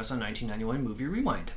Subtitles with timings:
[0.00, 1.52] Us on 1991 Movie Rewind.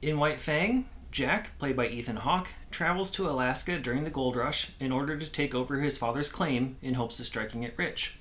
[0.00, 4.70] In White Fang, Jack, played by Ethan Hawke, travels to Alaska during the gold rush
[4.80, 8.16] in order to take over his father's claim in hopes of striking it rich.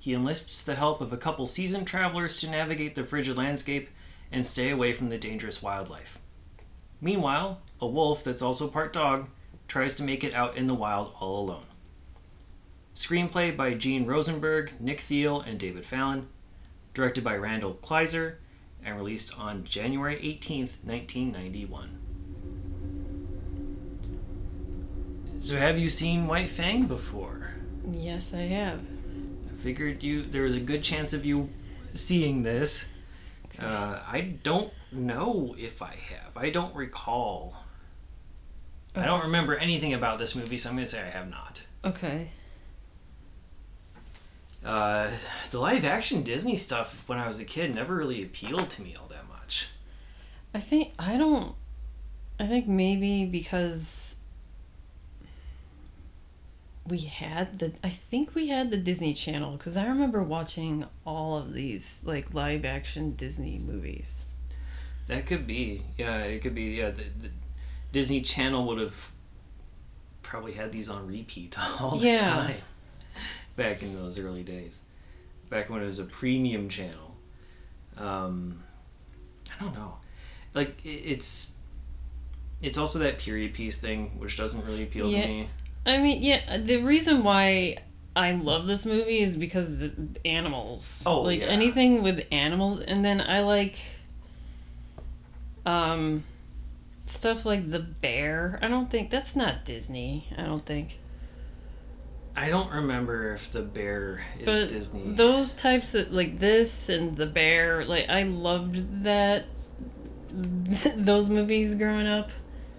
[0.00, 3.88] He enlists the help of a couple seasoned travelers to navigate the frigid landscape
[4.32, 6.18] and stay away from the dangerous wildlife.
[7.00, 9.28] Meanwhile, a wolf that's also part dog
[9.68, 11.66] tries to make it out in the wild all alone.
[12.96, 16.26] Screenplay by Jeanne Rosenberg, Nick Thiel, and David Fallon.
[16.96, 18.36] Directed by Randall Kleiser
[18.82, 21.90] and released on January 18th, 1991.
[25.38, 27.50] So, have you seen White Fang before?
[27.92, 28.80] Yes, I have.
[28.80, 31.50] I figured you there was a good chance of you
[31.92, 32.90] seeing this.
[33.58, 36.34] Uh, I don't know if I have.
[36.34, 37.56] I don't recall.
[38.94, 41.66] I don't remember anything about this movie, so I'm going to say I have not.
[41.84, 42.30] Okay.
[44.66, 45.10] Uh,
[45.52, 48.96] the live action Disney stuff when I was a kid never really appealed to me
[49.00, 49.68] all that much.
[50.52, 51.54] I think I don't.
[52.40, 54.16] I think maybe because
[56.86, 57.72] we had the.
[57.82, 62.34] I think we had the Disney Channel because I remember watching all of these like
[62.34, 64.22] live action Disney movies.
[65.06, 65.82] That could be.
[65.96, 66.62] Yeah, it could be.
[66.80, 67.30] Yeah, the, the
[67.92, 69.12] Disney Channel would have
[70.22, 72.18] probably had these on repeat all the Yeah.
[72.20, 72.56] time
[73.56, 74.82] back in those early days.
[75.50, 77.16] Back when it was a premium channel.
[77.96, 78.62] Um,
[79.58, 79.94] I don't know.
[80.54, 81.54] Like it, it's
[82.62, 85.22] it's also that period piece thing which doesn't really appeal Yeah.
[85.22, 85.48] to me.
[85.84, 86.56] I mean, yeah.
[86.58, 87.78] The reason why
[88.16, 89.84] I love this movie is because
[90.24, 91.02] animals.
[91.06, 91.46] Oh, like yeah.
[91.46, 93.78] anything with animals, and then I like
[95.64, 96.24] um
[97.06, 98.58] stuff like the bear.
[98.62, 100.26] I don't think that's not Disney.
[100.36, 100.98] I don't think.
[102.36, 105.12] I don't remember if the bear is But Disney.
[105.14, 109.46] those types of like this and the bear, like I loved that
[110.30, 112.30] those movies growing up.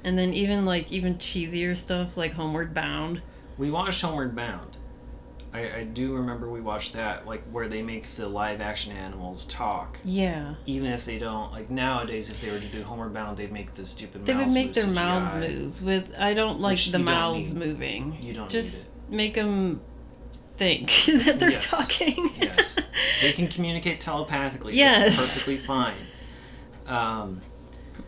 [0.03, 3.21] And then even like even cheesier stuff like Homeward Bound.
[3.57, 4.77] We watched Homeward Bound.
[5.53, 9.45] I, I do remember we watched that, like where they make the live action animals
[9.45, 10.55] talk, Yeah.
[10.65, 11.51] even if they don't.
[11.51, 14.25] Like nowadays, if they were to do Homeward Bound, they'd make the stupid.
[14.25, 14.93] They would make move their CGI.
[14.93, 16.13] mouths moves with.
[16.17, 17.65] I don't like the mouths need.
[17.67, 18.17] moving.
[18.21, 19.81] You don't just make them
[20.57, 20.89] think
[21.25, 21.69] that they're Yes.
[21.69, 22.31] talking.
[22.41, 22.77] Yes,
[23.21, 24.73] they can communicate telepathically.
[24.73, 25.17] Yes.
[25.17, 26.07] Perfectly fine.
[26.87, 27.41] Um,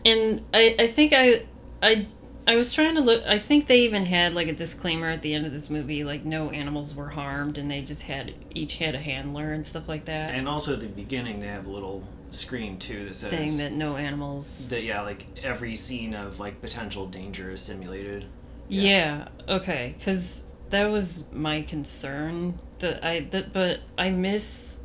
[0.04, 1.42] and I, I think I,
[1.82, 2.06] I,
[2.46, 3.22] I was trying to look.
[3.26, 6.24] I think they even had like a disclaimer at the end of this movie, like
[6.24, 10.06] no animals were harmed, and they just had each had a handler and stuff like
[10.06, 13.56] that, and also at the beginning, they have a little screen too that says saying
[13.58, 14.68] that no animals.
[14.68, 18.24] that yeah, like every scene of like potential danger is simulated.
[18.68, 19.28] Yeah.
[19.48, 22.58] okay, because that was my concern.
[22.78, 24.78] That I that, but I miss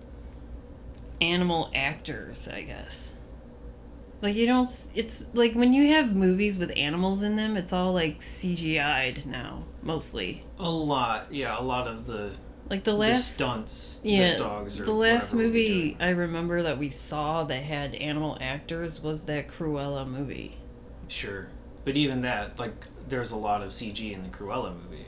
[1.22, 2.48] animal actors.
[2.48, 3.16] I guess.
[4.22, 4.70] Like you don't.
[4.96, 9.64] It's like when you have movies with animals in them, it's all like CGI'd now,
[9.82, 10.44] mostly.
[10.58, 12.32] A lot, yeah, a lot of the
[12.70, 13.36] Like the the last.
[13.36, 15.98] stunts yeah, that dogs or the last whatever would be movie.
[16.00, 20.58] I remember that we saw that had animal actors was that Cruella movie.
[21.08, 21.50] Sure,
[21.84, 22.74] but even that, like,
[23.08, 25.05] there's a lot of CG in the Cruella movie.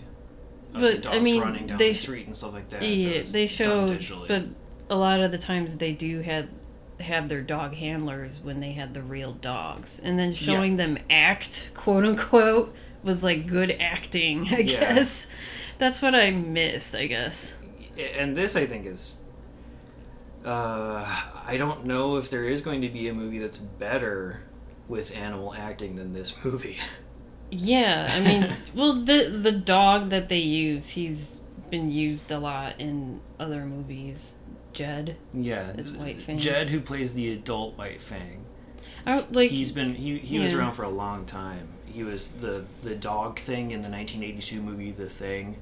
[0.74, 2.82] But, the dogs I mean, running down they the street and stuff like that.
[2.82, 3.88] that Yeah, was they show,
[4.28, 4.44] but
[4.90, 6.48] a lot of the times they do have
[7.00, 11.70] have their dog handlers when they had the real dogs, and then showing them act,
[11.74, 14.48] quote unquote, was like good acting.
[14.52, 14.96] I Yeah.
[14.96, 15.28] guess
[15.78, 16.96] that's what I missed.
[16.96, 17.54] I guess.
[17.98, 19.20] and this I think is.
[20.46, 21.04] Uh,
[21.46, 24.42] I don't know if there is going to be a movie that's better
[24.88, 26.78] with animal acting than this movie.
[27.50, 31.40] Yeah, I mean, well, the the dog that they use, he's
[31.70, 34.36] been used a lot in other movies.
[34.74, 36.38] Jed, yeah, It's White Fang.
[36.38, 38.46] Jed, who plays the adult White Fang,
[39.08, 39.50] I like.
[39.50, 41.70] he's been he, he was around for a long time.
[41.86, 45.58] He was the the dog thing in the 1982 movie The Thing.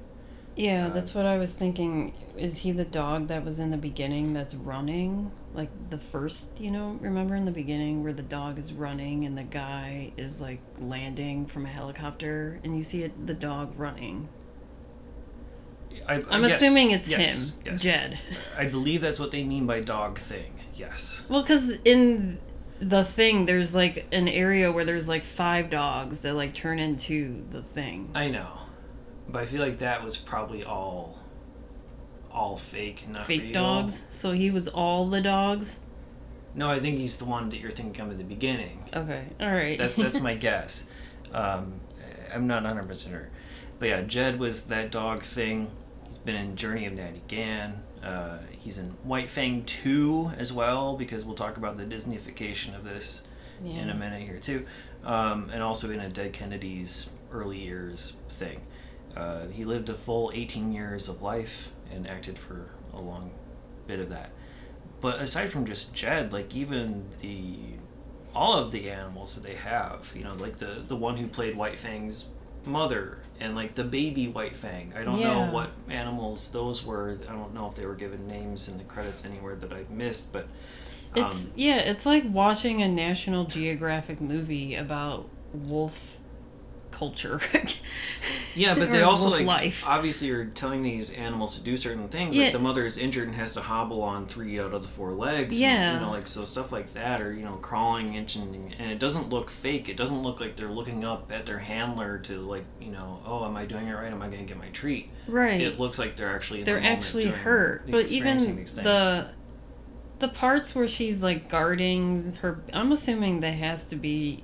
[0.56, 2.14] Yeah, Uh, that's what I was thinking.
[2.36, 5.30] Is he the dog that was in the beginning that's running?
[5.54, 9.36] Like the first, you know, remember in the beginning where the dog is running and
[9.36, 14.28] the guy is like landing from a helicopter and you see it, the dog running.
[16.08, 17.82] I, I'm yes, assuming it's yes, him, yes.
[17.82, 18.18] Jed.
[18.56, 20.52] I believe that's what they mean by dog thing.
[20.74, 21.24] Yes.
[21.28, 22.38] Well, because in
[22.80, 27.44] the thing, there's like an area where there's like five dogs that like turn into
[27.50, 28.10] the thing.
[28.14, 28.55] I know,
[29.36, 31.18] but I feel like that was probably all,
[32.32, 33.52] all fake, not Fake real.
[33.52, 34.06] dogs.
[34.08, 35.78] So he was all the dogs.
[36.54, 38.84] No, I think he's the one that you're thinking of in the beginning.
[38.94, 39.76] Okay, all right.
[39.76, 40.86] That's that's my guess.
[41.34, 41.82] Um,
[42.32, 43.28] I'm not 100 percent sure,
[43.78, 45.70] but yeah, Jed was that dog thing.
[46.06, 47.82] He's been in Journey of Natty Gann.
[48.02, 52.84] Uh, he's in White Fang 2 as well because we'll talk about the Disneyfication of
[52.84, 53.22] this
[53.62, 53.82] yeah.
[53.82, 54.64] in a minute here too,
[55.04, 58.62] um, and also in a Dead Kennedy's early years thing.
[59.16, 63.30] Uh, he lived a full 18 years of life and acted for a long
[63.86, 64.30] bit of that.
[65.00, 67.56] But aside from just Jed, like even the
[68.34, 71.56] all of the animals that they have, you know, like the the one who played
[71.56, 72.28] White Fang's
[72.66, 74.92] mother and like the baby White Fang.
[74.96, 75.46] I don't Yeah.
[75.46, 77.18] know what animals those were.
[77.28, 80.32] I don't know if they were given names in the credits anywhere that I missed,
[80.32, 80.48] but
[81.14, 86.18] It's um, yeah, it's like watching a National Geographic movie about wolf
[86.96, 87.40] culture.
[88.56, 89.86] Yeah, but they also like life.
[89.86, 92.34] obviously are telling these animals to do certain things.
[92.34, 92.44] Yeah.
[92.44, 95.12] Like the mother is injured and has to hobble on three out of the four
[95.12, 95.54] legs.
[95.56, 95.94] and, Yeah.
[95.94, 99.28] you know, like so stuff like that, or you know, crawling, inching, and it doesn't
[99.28, 99.90] look fake.
[99.90, 103.44] It doesn't look like they're looking up at their handler to like, you know, oh,
[103.44, 104.10] am I doing it right?
[104.10, 105.10] Am I going to get my treat?
[105.28, 105.60] right.
[105.60, 107.90] It looks like they're actually in They're moment actually hurt.
[107.90, 109.28] But even the
[110.18, 114.42] the parts where she's like guarding her I'm assuming that has to be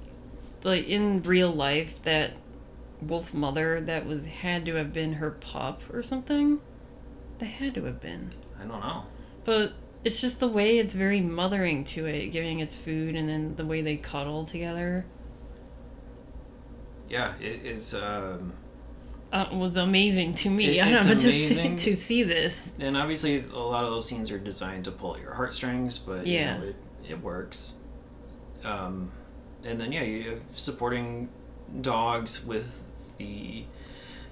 [0.65, 2.33] like in real life that
[3.07, 6.61] wolf mother that was had to have been her pup or something.
[7.39, 8.33] They had to have been.
[8.59, 9.05] I don't know.
[9.45, 9.73] But
[10.05, 13.65] it's just the way it's very mothering to it, giving its food and then the
[13.67, 15.05] way they cuddle together.
[17.09, 18.53] Yeah, it's um,
[19.33, 20.79] Uh, was amazing to me.
[20.79, 21.77] It- I don't it's know, just amazing.
[21.77, 22.73] to see this.
[22.79, 26.27] and obviously a lot of those scenes are designed to pull at your heartstrings, but
[26.27, 26.55] Yeah.
[26.55, 26.77] you know, it,
[27.11, 27.75] it works.
[28.65, 29.11] Um,
[29.65, 31.29] and then yeah, you have supporting
[31.81, 32.85] dogs with
[33.23, 33.65] the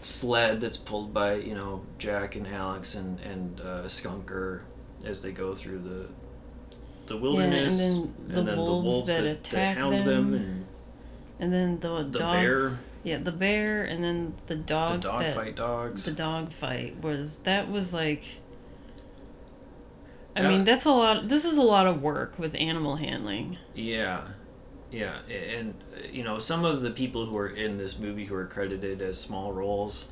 [0.02, 4.60] sled that's pulled by you know Jack and Alex and and uh, Skunker
[5.06, 6.06] as they go through the
[7.06, 10.32] the wilderness, and then the wolves that attack hound them.
[10.34, 10.66] and
[11.40, 12.46] And then the, the dogs.
[12.46, 15.04] bear, Yeah, the bear, and then the dogs.
[15.04, 16.04] the dog that, fight dogs.
[16.04, 18.24] The dog fight was that was like.
[20.36, 20.48] I Yeah.
[20.50, 21.28] mean, that's a lot.
[21.28, 23.58] This is a lot of work with animal handling.
[23.74, 24.20] Yeah,
[24.90, 28.34] yeah, and uh, you know some of the people who are in this movie who
[28.34, 30.10] are credited as small roles,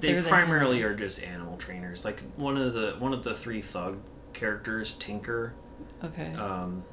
[0.00, 0.94] they They're primarily handlers.
[0.94, 2.04] are just animal trainers.
[2.04, 3.98] Like one of the one of the three thug
[4.32, 5.54] characters, Tinker.
[6.02, 6.32] Okay.
[6.34, 6.84] Um,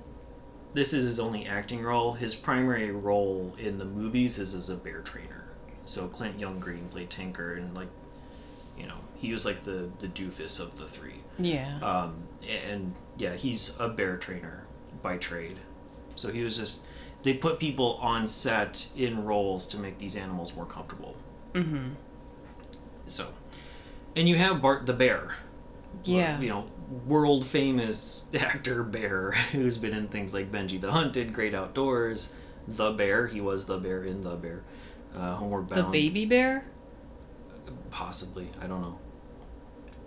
[0.74, 2.14] this is his only acting role.
[2.14, 5.46] His primary role in the movies is as a bear trainer.
[5.84, 7.90] So Clint Youngreen played Tinker, and like,
[8.78, 11.22] you know, he was like the the doofus of the three.
[11.38, 11.80] yeah.
[11.82, 14.64] Um, and yeah, he's a bear trainer
[15.04, 15.58] by trade.
[16.16, 16.84] So he was just
[17.24, 21.16] they put people on set in roles to make these animals more comfortable.
[21.54, 21.90] mm-hmm.
[23.08, 23.28] So,
[24.16, 25.36] and you have Bart the bear.
[26.04, 26.40] Yeah.
[26.40, 26.66] You know,
[27.06, 32.34] world famous actor bear who's been in things like Benji the Hunted, Great Outdoors,
[32.68, 33.28] The Bear.
[33.28, 34.64] He was the bear in The Bear.
[35.16, 36.66] Uh, Homeward the baby bear.
[37.90, 38.50] Possibly.
[38.62, 38.98] I don't know.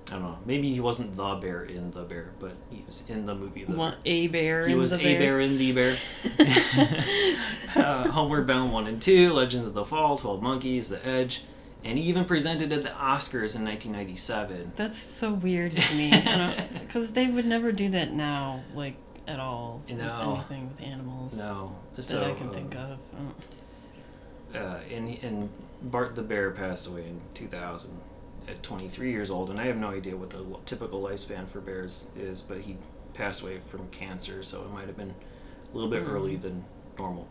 [0.09, 0.39] I don't know.
[0.45, 3.69] Maybe he wasn't the bear in The Bear, but he was in the movie The
[3.69, 3.77] Bear.
[3.77, 4.69] One, a bear.
[4.69, 5.19] He was a bear.
[5.19, 5.97] bear in the bear.
[7.77, 11.43] uh, Homeward Bound 1 and 2, Legends of the Fall, 12 Monkeys, The Edge,
[11.83, 14.73] and he even presented at the Oscars in 1997.
[14.77, 16.11] That's so weird to me.
[16.81, 18.97] Because they would never do that now, like
[19.27, 19.83] at all.
[19.89, 20.35] with No.
[20.51, 21.77] anything with animals No.
[21.97, 22.99] that So, I can think of.
[24.55, 24.59] Oh.
[24.59, 25.49] Uh, and, and
[25.83, 27.99] Bart the Bear passed away in 2000
[28.49, 31.61] at 23 years old, and I have no idea what a l- typical lifespan for
[31.61, 32.77] bears is, but he
[33.15, 35.15] passed away from cancer, so it might have been
[35.73, 36.11] a little bit Mm.
[36.13, 36.65] early than
[36.99, 37.27] normal.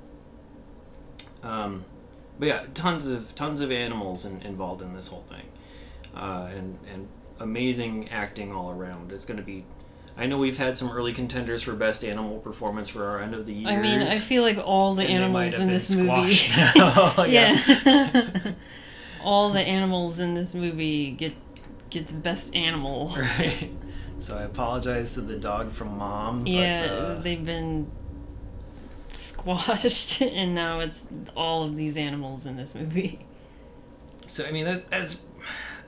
[1.44, 1.86] Um,
[2.40, 5.46] but yeah, tons of tons of animals in, involved in this whole thing,
[6.16, 7.08] uh, and and
[7.40, 9.12] amazing acting all around.
[9.12, 9.66] It's going to be.
[10.16, 13.46] I know we've had some early contenders for best animal performance for our end of
[13.48, 13.68] the year.
[13.70, 16.38] I mean, I feel like all the and they might animals in this movie.
[16.80, 17.24] now.
[17.28, 18.54] yeah.
[19.24, 21.34] all the animals in this movie get
[21.90, 23.16] gets best animal.
[23.18, 23.72] Right.
[24.20, 26.48] So I apologize to the dog from Mom.
[26.48, 27.92] Yeah, but, uh, they've been
[29.10, 33.26] squashed, and now it's all of these animals in this movie.
[34.26, 35.22] so I mean that that's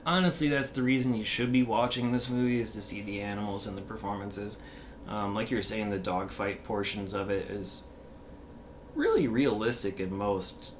[0.06, 3.66] honestly, that's the reason you should be watching this movie is to see the animals
[3.66, 4.58] and the performances.
[5.08, 7.84] Um, like you were saying, the dogfight portions of it is
[8.94, 10.74] really realistic in most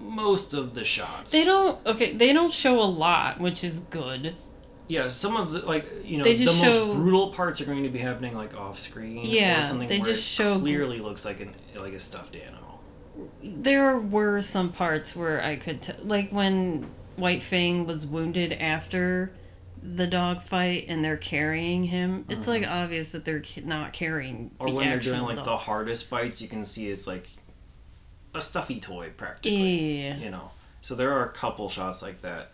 [0.00, 1.32] most of the shots.
[1.32, 1.84] They don't.
[1.86, 4.34] Okay, they don't show a lot, which is good.
[4.86, 7.90] Yeah, some of the like you know the most show- brutal parts are going to
[7.90, 9.20] be happening like off screen.
[9.24, 12.82] Yeah, or something they just it show- clearly looks like an like a stuffed animal.
[13.42, 16.86] There were some parts where I could, t- like when
[17.16, 19.32] White Fang was wounded after
[19.82, 22.24] the dog fight and they're carrying him.
[22.28, 22.72] It's like mm-hmm.
[22.72, 24.52] obvious that they're not carrying.
[24.58, 25.44] Or when they're doing like dog.
[25.44, 27.28] the hardest bites, you can see it's like
[28.34, 30.02] a stuffy toy practically.
[30.02, 30.16] Yeah.
[30.16, 32.50] You know, so there are a couple shots like that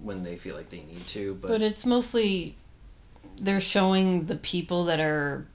[0.00, 2.56] when they feel like they need to, but, But it's mostly
[3.38, 5.46] they're showing the people that are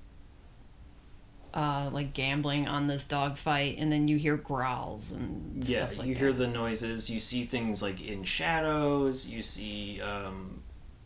[1.53, 5.97] uh, like gambling on this dog fight, and then you hear growls and yeah, stuff
[5.97, 6.19] like you that.
[6.19, 7.09] hear the noises.
[7.09, 9.27] You see things like in shadows.
[9.27, 10.61] You see um,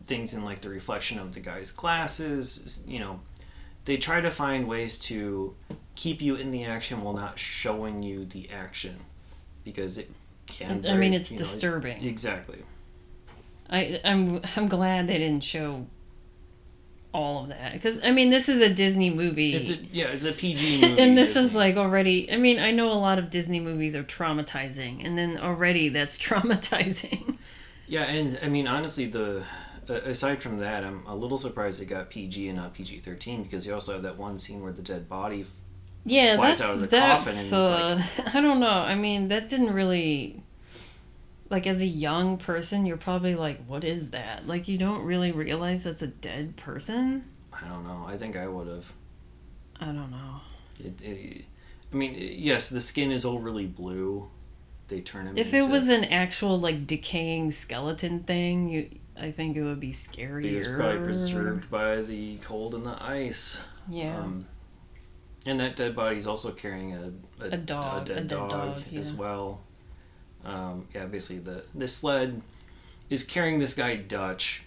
[0.05, 2.83] things in like the reflection of the guy's glasses.
[2.87, 3.19] You know,
[3.85, 5.55] they try to find ways to
[5.95, 8.99] keep you in the action while not showing you the action
[9.63, 10.09] because it
[10.47, 10.85] can.
[10.87, 12.03] I mean, it's you know, disturbing.
[12.03, 12.63] exactly.
[13.69, 15.87] I I'm I'm glad they didn't show
[17.13, 19.53] all of that because I mean this is a Disney movie.
[19.55, 21.01] It's a yeah, it's a PG movie.
[21.01, 24.03] and this is like already i mean i know a lot of disney movies are
[24.03, 27.37] traumatizing and then already that's traumatizing
[27.91, 29.43] yeah, and I mean honestly, the
[29.89, 33.65] aside from that, I'm a little surprised it got PG and not PG thirteen because
[33.65, 35.41] you also have that one scene where the dead body.
[35.41, 35.51] f-
[36.03, 38.01] yeah Flies that's out of the coffin and uh,
[38.33, 40.41] i don't know i mean that didn't really
[41.51, 45.31] like as a young person you're probably like what is that like you don't really
[45.31, 47.23] realize that's a dead person
[47.53, 48.03] I don't know.
[48.07, 48.91] I think I would have.
[49.79, 50.41] i don't know
[50.83, 51.45] It, it,
[51.93, 54.27] I mean, yes, the skin is overly blue.
[54.87, 55.37] They turn him.
[55.37, 58.89] if into, it was an actual like decaying skeleton thing you
[59.21, 62.97] i think it would be scarier he was probably preserved by the cold and the
[63.01, 63.61] ice.
[63.89, 64.45] yeah Um,
[65.45, 67.11] and that dead body's also carrying a
[67.43, 69.61] a, A dog, dead, a dead dog, dog, as well.
[70.45, 72.41] Um, yeah, basically the the sled
[73.09, 74.63] is carrying this guy Dutch,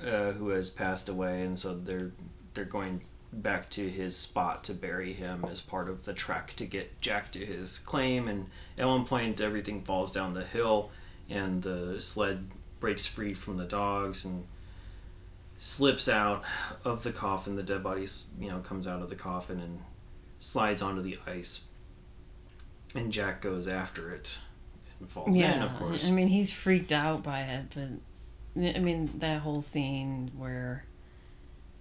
[0.00, 2.12] uh, who has passed away, and so they're
[2.54, 3.02] they're going
[3.32, 7.32] back to his spot to bury him as part of the trek to get Jack
[7.32, 8.28] to his claim.
[8.28, 8.46] And
[8.78, 10.90] at one point, everything falls down the hill,
[11.28, 12.46] and the sled
[12.80, 14.44] breaks free from the dogs and
[15.58, 16.44] slips out
[16.84, 17.56] of the coffin.
[17.56, 18.06] The dead body,
[18.38, 19.80] you know, comes out of the coffin and
[20.40, 21.64] slides onto the ice.
[22.94, 24.38] And Jack goes after it
[25.00, 26.06] and falls yeah, in, of course.
[26.06, 27.88] I mean, he's freaked out by it, but
[28.76, 30.84] I mean, that whole scene where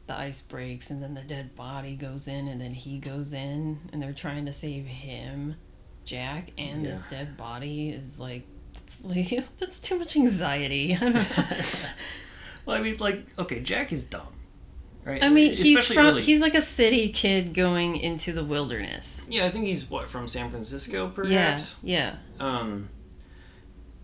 [0.07, 3.79] the ice breaks and then the dead body goes in and then he goes in
[3.91, 5.55] and they're trying to save him,
[6.03, 8.43] Jack, and this dead body is like,
[8.85, 10.97] it's like that's too much anxiety.
[11.01, 11.25] I
[12.65, 14.33] well, I mean, like, okay, Jack is dumb,
[15.03, 15.23] right?
[15.23, 16.21] I mean, he's from early.
[16.21, 19.25] he's like a city kid going into the wilderness.
[19.29, 21.79] Yeah, I think he's what from San Francisco, perhaps.
[21.83, 22.15] yeah.
[22.39, 22.89] Um,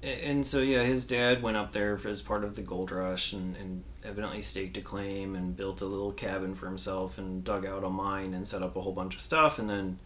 [0.03, 3.55] and so yeah, his dad went up there as part of the gold rush, and,
[3.57, 7.83] and evidently staked a claim and built a little cabin for himself, and dug out
[7.83, 9.99] a mine and set up a whole bunch of stuff, and then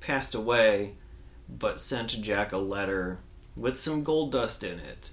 [0.00, 0.94] passed away,
[1.48, 3.20] but sent Jack a letter
[3.58, 5.10] with some gold dust in it,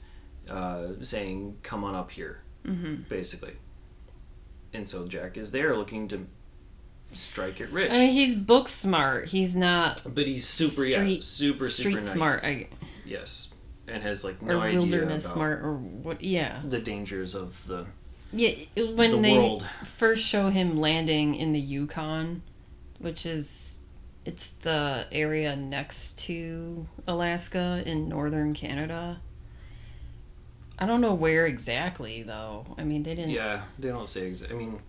[0.49, 3.53] uh, saying, "Come on up here," hmm basically.
[4.73, 6.27] And so Jack is there looking to
[7.13, 7.91] strike it rich.
[7.91, 9.29] I mean, he's book smart.
[9.29, 12.43] He's not but he's super, yeah, street- super, street super smart.
[12.43, 12.67] I,
[13.05, 13.53] Yes,
[13.87, 17.65] and has like or no idea wilderness about smart or what yeah the dangers of
[17.67, 17.85] the
[18.33, 19.65] yeah when the they world.
[19.85, 22.41] first show him landing in the yukon
[22.97, 23.75] which is
[24.25, 29.20] it's the area next to alaska in northern canada
[30.79, 34.32] i don't know where exactly though i mean they didn't Yeah, they don't say.
[34.32, 34.79] Exa- I mean,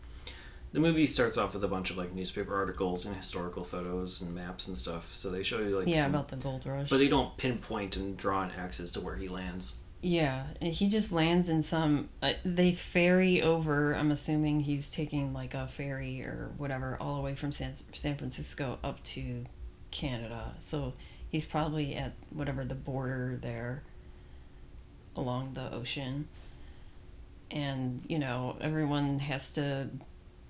[0.73, 4.35] the movie starts off with a bunch of like newspaper articles and historical photos and
[4.35, 5.15] maps and stuff.
[5.15, 7.97] So they show you like yeah some- about the gold rush but they don't pinpoint
[7.97, 9.77] and draw an axis to where he lands.
[10.07, 15.33] Yeah and he just lands in some uh, they ferry over i'm assuming he's taking
[15.33, 19.45] like a ferry or whatever all the way from san, san francisco up to
[19.91, 20.55] canada.
[20.61, 20.93] So
[21.31, 23.83] he's probably at whatever the border there
[25.15, 26.29] along the ocean.
[27.51, 29.89] And you know everyone has to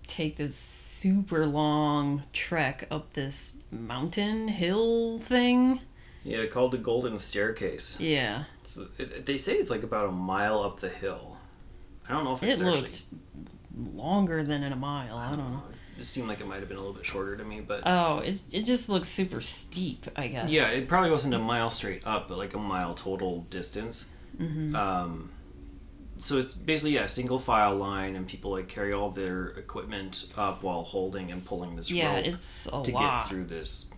[0.06, 5.80] take this super long trek up this mountain hill thing.
[6.24, 8.00] Yeah, called the Golden Staircase.
[8.00, 11.36] yeah So it, they say it's like about a mile up the hill.
[12.08, 12.80] I don't know if it it's actually.
[12.82, 13.02] looked
[13.94, 15.62] longer than in a mile i don't know
[15.98, 18.18] It seemed like it might have been a little bit shorter to me, but Oh,
[18.18, 20.50] it, it just looks super steep, I guess.
[20.50, 24.06] yeah, it probably wasn't a mile straight up, but like a mile total distance.
[24.38, 25.30] hmm Um,
[26.18, 30.62] so it's basically yeah, single file line, and people like carry all their equipment up
[30.62, 33.22] while holding and pulling this Yeah, rope it's a to lot.
[33.22, 33.90] get through this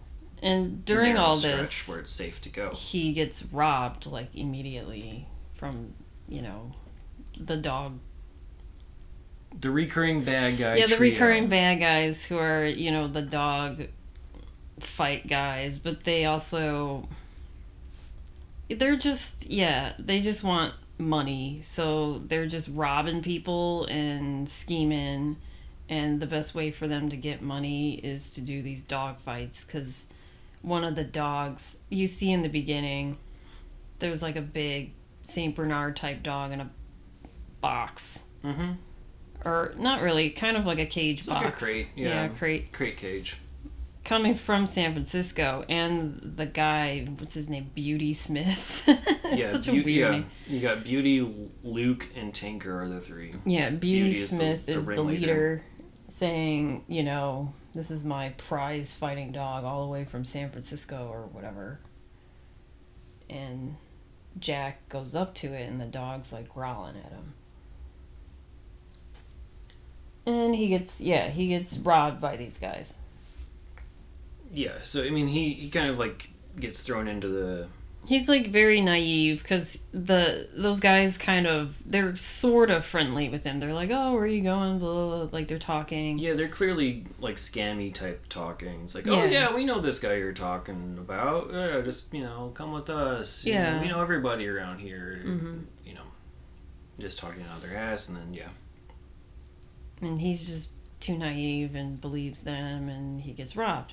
[0.43, 2.71] and during all this, where it's safe to go.
[2.71, 5.27] he gets robbed like immediately
[5.57, 5.93] from
[6.29, 6.73] you know
[7.39, 7.99] the dog
[9.61, 10.77] The recurring bad guy.
[10.77, 11.13] yeah the trio.
[11.13, 13.85] recurring bad guys who are you know the dog
[14.81, 17.09] fight guys but they also
[18.71, 25.37] they're just yeah they just want money so they're just robbing people and scheming
[25.89, 29.65] and the best way for them to get money is to do these dog fights
[29.65, 30.07] because
[30.63, 33.17] one of the dogs you see in the beginning
[34.01, 36.71] there's like a big saint bernard type dog in a
[37.61, 38.73] box Mm-hmm.
[39.45, 41.45] or not really, kind of like a cage It's box.
[41.45, 42.29] like a crate, yeah.
[42.29, 42.73] crate.
[42.73, 43.37] Crate cage.
[44.05, 48.85] Coming from San Francisco, and the guy, what's his name, Beauty Smith.
[49.33, 50.11] yeah, such a Beau- weird yeah.
[50.13, 50.27] name.
[50.47, 53.35] You got Beauty, Luke, and Tinker are the three.
[53.45, 55.63] Yeah, Beauty, Beauty is the- Smith is the leader,
[56.09, 61.09] saying, you know, this is my prize fighting dog, all the way from San Francisco
[61.11, 61.81] or whatever.
[63.29, 63.77] And
[64.39, 67.35] Jack goes up to it, and the dog's like growling at him.
[70.27, 72.99] And he gets, yeah, he gets robbed by these guys.
[74.53, 77.69] Yeah, so I mean, he he kind of like gets thrown into the
[78.09, 83.45] He's like very naive because the those guys kind of they're sort of friendly with
[83.45, 83.61] him.
[83.61, 85.29] They're like, "Oh, where are you going?" Blah, blah, blah.
[85.31, 86.19] like they're talking.
[86.19, 88.81] yeah, they're clearly like scammy type talking.
[88.85, 89.13] It's like, Yeah.
[89.13, 91.51] oh yeah, we know this guy you're talking about.
[91.53, 93.45] Yeah, just you know, come with us.
[93.45, 93.81] You know, Yeah.
[93.83, 95.21] we know everybody around here.
[95.27, 95.65] Mhm.
[95.85, 96.07] You know,
[96.99, 98.49] just talking out their ass, and then yeah,
[100.01, 103.93] and he's just too naive and believes them, and he gets robbed.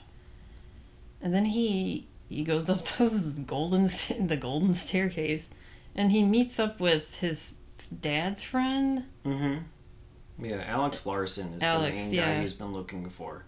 [1.21, 3.89] And then he he goes up those golden
[4.19, 5.49] the golden staircase,
[5.95, 7.55] and he meets up with his
[8.01, 9.05] dad's friend.
[9.25, 9.63] mm-hmm.
[10.37, 12.35] Yeah, Alex Larson is Alex, the main yeah.
[12.35, 13.45] guy he's been looking for.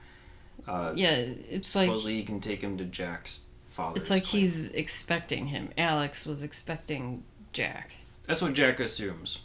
[0.65, 3.99] Uh, Yeah, it's like supposedly he can take him to Jack's father.
[3.99, 4.43] it's like claim.
[4.43, 5.69] he's expecting him.
[5.77, 7.91] Alex was expecting Jack.
[8.25, 9.39] That's what Jack assumes.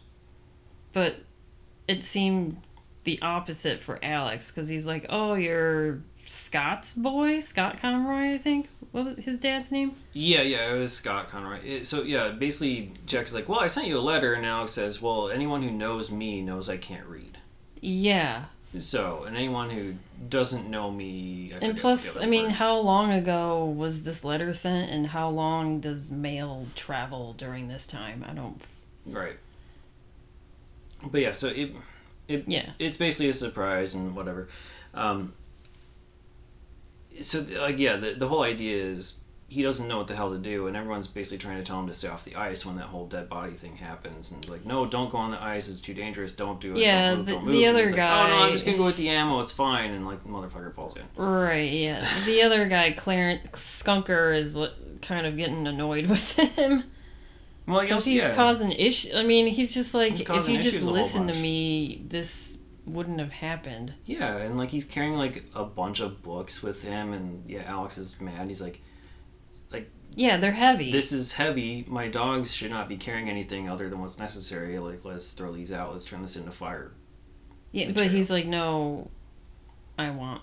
[0.93, 1.17] but
[1.89, 2.59] it seemed
[3.05, 8.69] the opposite for Alex because he's like, "Oh, you're Scott's boy, Scott Conroy, I think.
[8.93, 11.59] What was his dad's name?" Yeah, yeah, it was Scott Conroy.
[11.65, 15.03] It, so yeah, basically Jack's like, "Well, I sent you a letter," and Alex says,
[15.03, 17.39] "Well, anyone who knows me knows I can't read."
[17.81, 18.45] Yeah,
[18.79, 19.95] So, and anyone who
[20.29, 22.55] doesn't know me, I and plus, I mean, part.
[22.57, 27.87] how long ago was this letter sent, and how long does mail travel during this
[27.89, 28.25] time?
[28.27, 28.63] I don't.
[29.05, 29.37] right?
[31.11, 31.73] But yeah, so it,
[32.33, 34.49] it, Yeah, it's basically a surprise and whatever.
[34.95, 35.33] Um,
[37.21, 39.19] so like yeah, the the whole idea is
[39.49, 41.87] he doesn't know what the hell to do, and everyone's basically trying to tell him
[41.87, 44.87] to stay off the ice when that whole dead body thing happens, and like no,
[44.87, 47.33] don't go on the ice, it's too dangerous, don't do it, Yeah, don't move, the-
[47.33, 47.63] don't the move.
[47.65, 50.07] And other like, oh no, I'm just gonna go with the ammo, it's fine, and
[50.07, 51.03] like the motherfucker falls in.
[51.23, 51.71] right.
[51.71, 54.57] Yeah, the other guy, Clarence Skunker, is
[55.03, 56.85] kind of getting annoyed with him.
[57.67, 58.35] Well, Because he's yeah.
[58.35, 59.15] causing issue.
[59.15, 63.21] I mean, he's just like, He's if you just issues listen to me, this wouldn't
[63.21, 63.95] have happened.
[64.05, 67.99] Yeah, and like he's carrying like a bunch of books with him, and yeah, Alex
[67.99, 68.49] is mad.
[68.49, 68.81] He's like,
[69.73, 70.91] like Yeah, they're heavy.
[70.91, 71.85] "This is heavy.
[71.89, 74.79] My dogs should not be carrying anything other than what's necessary.
[74.81, 75.93] Like, let's throw these out.
[75.93, 76.93] Let's turn this into fire."
[77.71, 79.11] yeah, but he's like, no,
[79.99, 80.43] I want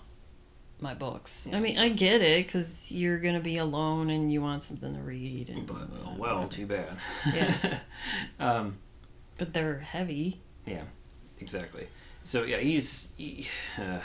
[0.82, 1.46] my books.
[1.50, 4.62] Yeah, I mean, so- I get it because you're gonna be alone and you want
[4.62, 5.48] something to read.
[5.48, 6.48] And But yeah, oh, well, whatever.
[6.52, 6.96] too bad.
[7.34, 7.78] Yeah.
[8.40, 8.78] um,
[9.38, 10.40] but they're heavy.
[10.66, 10.82] Yeah,
[11.40, 11.86] exactly.
[12.24, 14.00] So yeah, he's he, uh,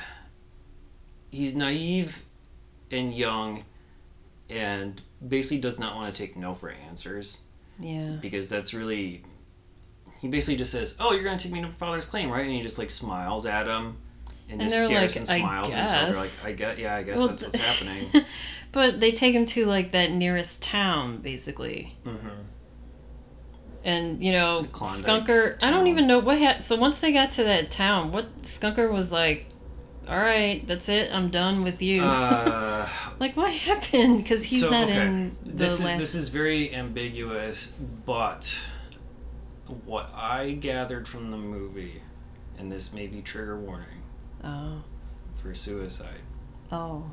[1.31, 2.23] he's naive
[2.91, 3.63] and young,
[4.49, 7.41] and basically does not want to take no for answers.
[7.77, 8.15] Yeah.
[8.21, 9.21] because that's really
[10.21, 12.53] he basically just says, "Oh, you're gonna take me to my father's claim, right?" And
[12.53, 13.97] he just like smiles at him
[14.49, 16.79] and, And just they're stares like, and "I smiles until they're like, guess." "I get,
[16.79, 18.25] yeah, I guess Well, that's what's happening."
[18.71, 21.95] But they take him to like that nearest town, basically.
[22.03, 22.27] hmm
[23.85, 25.63] And you know, Skunker.
[25.63, 26.61] I don't even know what had.
[26.61, 29.47] So once they got to that town, what Skunker was like,
[30.09, 31.09] "All right, that's it.
[31.13, 34.17] I'm done with you." Uh, like what happened?
[34.17, 37.67] Because he's so not okay, in the this is this is very ambiguous,
[38.05, 38.67] but
[39.85, 42.01] what I gathered from the movie,
[42.57, 44.01] and this may be trigger warning
[44.45, 44.83] Oh,
[45.35, 46.21] for suicide,
[46.71, 47.09] oh,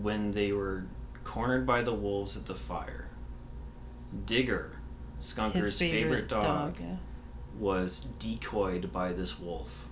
[0.00, 0.86] when they were
[1.24, 3.08] cornered by the wolves at the fire,
[4.24, 4.72] Digger,
[5.20, 6.76] Skunker's his favorite, dog.
[6.80, 6.96] yeah.
[7.58, 9.88] was decoyed by this wolf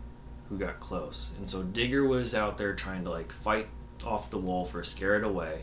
[0.48, 1.33] who got close.
[1.38, 3.68] And so Digger was out there trying to like fight
[4.05, 5.62] off the wolf or scare it away.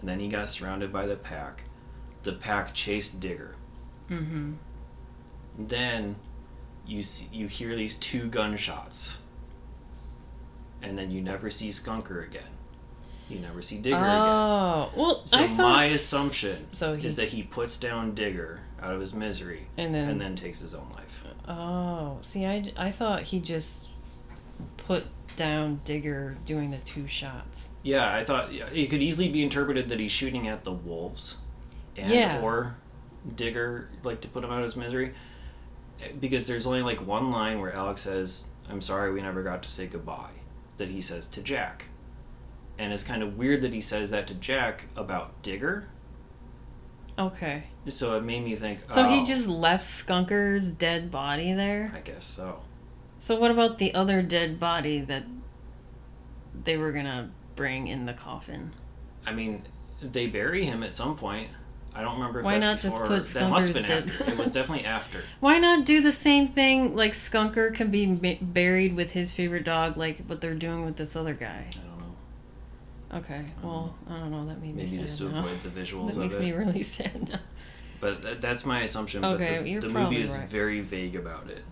[0.00, 1.64] And then he got surrounded by the pack.
[2.22, 3.54] The pack chased Digger.
[4.10, 4.54] Mm-hmm.
[5.58, 6.16] Then
[6.86, 9.20] you see, you hear these two gunshots,
[10.82, 12.42] and then you never see Skunker again.
[13.28, 14.08] You never see Digger again.
[14.08, 18.94] Oh well, So I my assumption so he, is that he puts down Digger out
[18.94, 21.24] of his misery and then and then takes his own life.
[21.48, 23.88] oh see I I thought he just
[24.76, 27.70] put down Digger doing the two shots.
[27.82, 31.38] Yeah, I thought yeah, it could easily be interpreted that he's shooting at the wolves,
[31.96, 32.40] and Yeah.
[32.40, 32.76] or
[33.34, 35.12] Digger like to put him out of his misery,
[36.20, 39.68] because there's only like one line where Alex says, "I'm sorry, we never got to
[39.68, 40.30] say goodbye,"
[40.78, 41.86] that he says to Jack,
[42.78, 45.88] and it's kind of weird that he says that to Jack about Digger.
[47.18, 48.80] Okay, So it made me think.
[48.90, 51.90] so oh, he just left Skunker's dead body there.
[51.94, 52.60] I guess so.
[53.18, 55.24] So what about the other dead body that
[56.64, 58.72] they were gonna bring in the coffin?
[59.26, 59.62] I mean,
[60.02, 61.48] they bury him at some point.
[61.96, 64.30] I don't remember if Why not just put that must have been after.
[64.30, 65.22] It was definitely after.
[65.40, 66.94] Why not do the same thing?
[66.94, 70.96] Like Skunker can be ma- buried with his favorite dog, like what they're doing with
[70.96, 71.68] this other guy.
[71.70, 73.18] I don't know.
[73.18, 74.46] Okay, well, I don't know.
[74.46, 75.40] That made me Maybe just to now.
[75.40, 76.20] avoid the visuals That of makes it.
[76.20, 77.38] Makes me really sad now.
[77.98, 79.24] But th- that's my assumption.
[79.24, 80.46] Okay, but the, you're the probably movie is right.
[80.48, 81.64] very vague about it.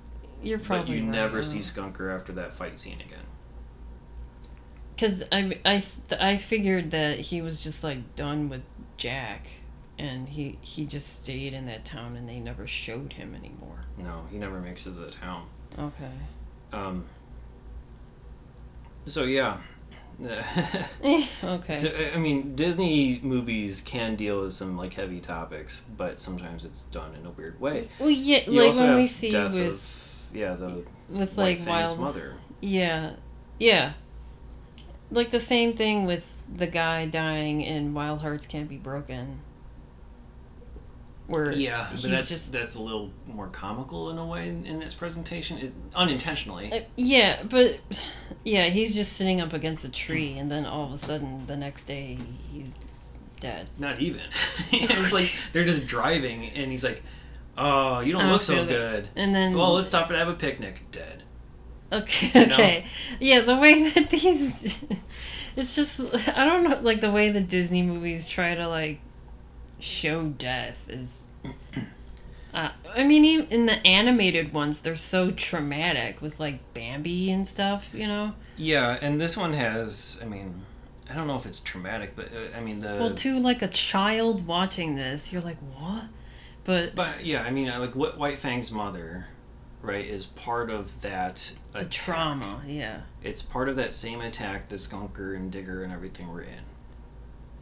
[0.42, 3.18] You're probably but you right, never see Skunker after that fight scene again.
[4.94, 5.82] Because I, I,
[6.20, 8.62] I figured that he was just like done with
[8.96, 9.48] Jack,
[9.98, 13.84] and he he just stayed in that town, and they never showed him anymore.
[13.98, 15.46] No, he never makes it to the town.
[15.78, 16.10] Okay.
[16.72, 17.04] Um.
[19.06, 19.58] So yeah.
[20.22, 21.74] Okay.
[21.74, 26.64] So I- I mean, Disney movies can deal with some like heavy topics, but sometimes
[26.64, 27.88] it's done in a weird way.
[27.98, 31.98] well, yeah, You like when we see death with of, yeah the with like wild
[31.98, 32.34] mother.
[32.60, 33.14] Yeah.
[33.58, 33.94] Yeah.
[35.10, 39.40] Like the same thing with the guy dying in Wild Hearts Can't Be Broken.
[41.26, 44.82] Where Yeah, but that's just- that's a little more comical in a way in, in
[44.82, 46.70] its presentation, it, unintentionally.
[46.72, 47.78] Uh, yeah, but
[48.44, 51.56] yeah, he's just sitting up against a tree and then all of a sudden the
[51.56, 52.18] next day
[52.52, 52.78] he's
[53.40, 53.68] dead.
[53.78, 54.22] Not even.
[54.72, 57.02] it's like they're just driving, and he's like,
[57.56, 60.28] "Oh, you don't I look so feel good." And then Well, let's stop and have
[60.28, 60.82] a picnic.
[60.92, 61.22] Dead.
[61.92, 62.54] Okay, You know?
[62.54, 62.84] okay.
[63.20, 64.84] Yeah, the way that these
[65.56, 66.00] it's just
[66.36, 69.00] I don't know like the way the Disney movies try to like
[69.84, 71.28] show death is
[72.54, 77.46] uh, I mean even in the animated ones they're so traumatic with like Bambi and
[77.46, 78.34] stuff, you know.
[78.56, 80.20] Yeah, and this one has.
[80.22, 80.62] I mean,
[81.10, 82.88] I don't know if it's traumatic, but uh, I mean the.
[83.00, 86.04] well, to like a child watching this, you're like, "What?"
[86.64, 89.26] But But yeah, I mean, like what White Fang's mother,
[89.82, 91.52] right, is part of that.
[91.72, 91.90] the attack.
[91.90, 93.00] trauma, yeah.
[93.22, 96.62] It's part of that same attack that Skunker and Digger and everything were in,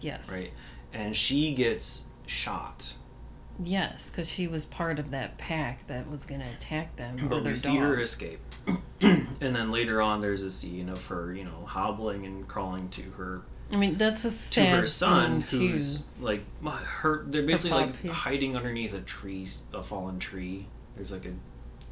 [0.00, 0.30] Yes.
[0.30, 0.52] right?
[0.92, 2.94] And she gets shot,
[3.62, 7.28] Yes, cuz she was part of that pack that was going to attack them or
[7.28, 8.40] but their we see her escape.
[9.00, 13.02] and then later on, there's a scene of her, you know, hobbling and crawling to
[13.12, 15.68] her I mean, that's a to her son, scene, too.
[15.68, 17.24] who's like her.
[17.26, 20.66] They're basically like hiding underneath a tree, a fallen tree.
[20.94, 21.32] There's like a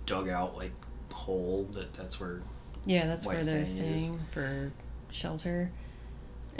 [0.05, 0.73] dugout like
[1.13, 2.43] hole that that's where,
[2.85, 4.05] Yeah, that's White where they're Fang is.
[4.05, 4.73] staying for
[5.11, 5.71] shelter.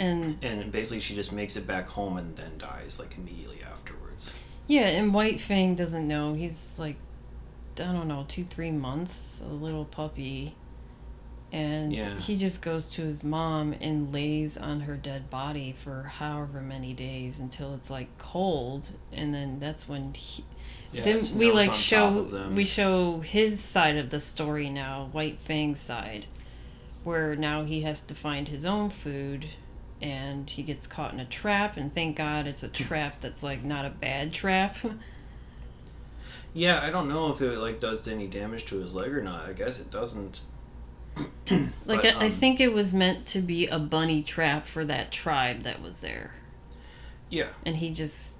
[0.01, 4.33] And and basically she just makes it back home and then dies like immediately afterwards.
[4.67, 6.33] yeah, and White Fang doesn't know.
[6.33, 6.95] He's like,
[7.79, 10.55] I don't know, two, three months, a little puppy.
[11.53, 12.17] And Yeah.
[12.19, 16.93] he just goes to his mom and lays on her dead body for however many
[16.93, 18.91] days until it's like cold.
[19.11, 20.45] And then that's when he,
[20.93, 25.79] Yeah, then we like show we show his side of the story now white fang's
[25.81, 26.25] side
[27.03, 29.47] where now he has to find his own food
[30.01, 33.63] and he gets caught in a trap and thank god it's a trap that's like
[33.63, 34.77] not a bad trap.
[36.53, 39.47] Yeah, I don't know if it like does any damage to his leg or not.
[39.47, 40.41] I guess it doesn't.
[41.15, 44.83] like But, I, I um, think it was meant to be a bunny trap for
[44.85, 46.31] that tribe that was there.
[47.29, 48.39] Yeah, and he just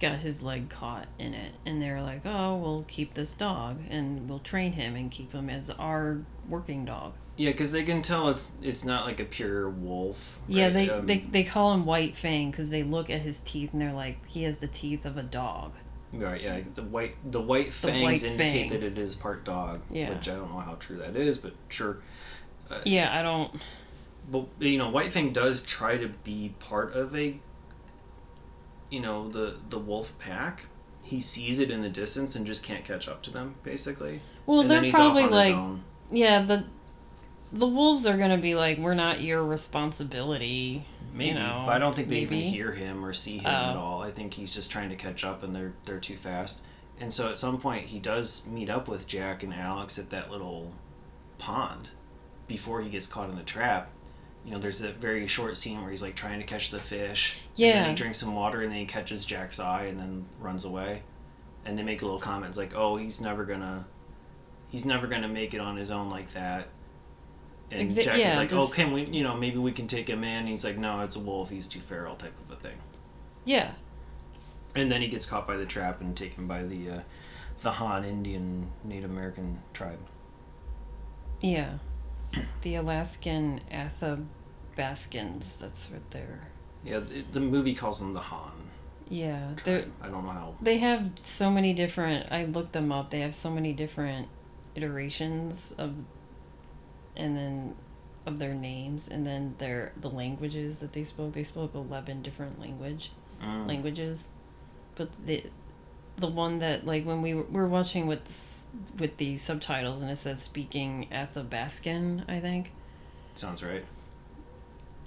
[0.00, 4.28] got his leg caught in it and they're like oh we'll keep this dog and
[4.28, 6.18] we'll train him and keep him as our
[6.48, 10.40] working dog yeah, because they can tell it's it's not like a pure wolf.
[10.48, 13.72] Yeah, they, Um, they they call him White Fang because they look at his teeth
[13.72, 15.72] and they're like, he has the teeth of a dog.
[16.12, 18.70] Right, yeah, the white the white fangs white indicate fang.
[18.70, 19.82] that it is part dog.
[19.88, 20.10] Yeah.
[20.10, 21.98] which I don't know how true that is, but sure.
[22.84, 23.54] Yeah, I don't.
[24.30, 27.38] But you know, White Fang does try to be part of a,
[28.90, 30.66] you know, the the wolf pack.
[31.02, 34.20] He sees it in the distance and just can't catch up to them, basically.
[34.44, 35.56] Well, and they're then he's probably like,
[36.10, 36.64] yeah, the
[37.52, 40.84] the wolves are gonna be like, we're not your responsibility.
[41.12, 42.38] Maybe, know, but I don't think they maybe.
[42.38, 43.70] even hear him or see him Oh.
[43.70, 44.02] at all.
[44.02, 46.60] I think he's just trying to catch up, and they're they're too fast.
[47.00, 50.30] And so at some point he does meet up with Jack and Alex at that
[50.30, 50.72] little
[51.38, 51.90] pond
[52.46, 53.90] before he gets caught in the trap.
[54.44, 57.36] You know, there's a very short scene where he's like trying to catch the fish.
[57.50, 57.72] And Yeah.
[57.82, 61.02] then he drinks some water and then he catches Jack's eye and then runs away.
[61.64, 63.86] And they make a little comments like, "Oh, he's never gonna,
[64.68, 66.68] he's never gonna make it on his own like that."
[67.70, 69.04] And Exa- Jack is like, "Oh, can we?
[69.04, 71.50] You know, maybe we can take him in." And he's like, "No, it's a wolf.
[71.50, 72.78] He's too feral," type of a thing.
[73.44, 73.72] Yeah.
[74.74, 77.00] And then he gets caught by the trap and taken by the uh,
[77.62, 80.00] the Han Indian Native American tribe.
[81.40, 81.78] Yeah.
[82.62, 86.48] The Alaskan Athabascans, that's right there.
[86.84, 88.52] Yeah, the, the movie calls them the Han.
[89.08, 89.54] Yeah.
[89.64, 89.84] They're.
[90.02, 90.54] I don't know how.
[90.60, 93.10] they have so many different I looked them up.
[93.10, 94.28] They have so many different
[94.74, 95.94] iterations of
[97.18, 97.74] and then
[98.24, 101.32] of their names and then their the languages that they spoke.
[101.34, 103.10] They spoke 11 different language
[103.42, 103.66] Mm.
[103.68, 104.26] languages.
[104.96, 105.44] But the
[106.16, 108.64] the one that like when we were, we were watching with
[108.98, 112.72] with the subtitles and it says speaking Athabascan, I think.
[113.34, 113.84] Sounds right.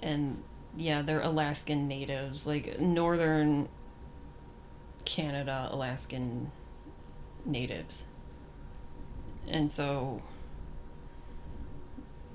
[0.00, 0.42] and
[0.76, 3.68] yeah, they're Alaskan natives, like northern
[5.04, 6.50] Canada Alaskan
[7.44, 8.04] natives.
[9.46, 10.22] And so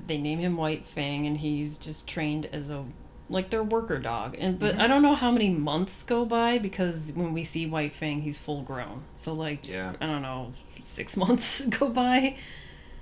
[0.05, 2.85] they name him White Fang and he's just trained as a
[3.29, 4.35] like their worker dog.
[4.39, 4.79] And but Mhm.
[4.79, 8.37] I don't know how many months go by because when we see White Fang he's
[8.37, 9.03] full grown.
[9.17, 9.93] So like Yeah.
[9.99, 12.37] I don't know, 6 months go by.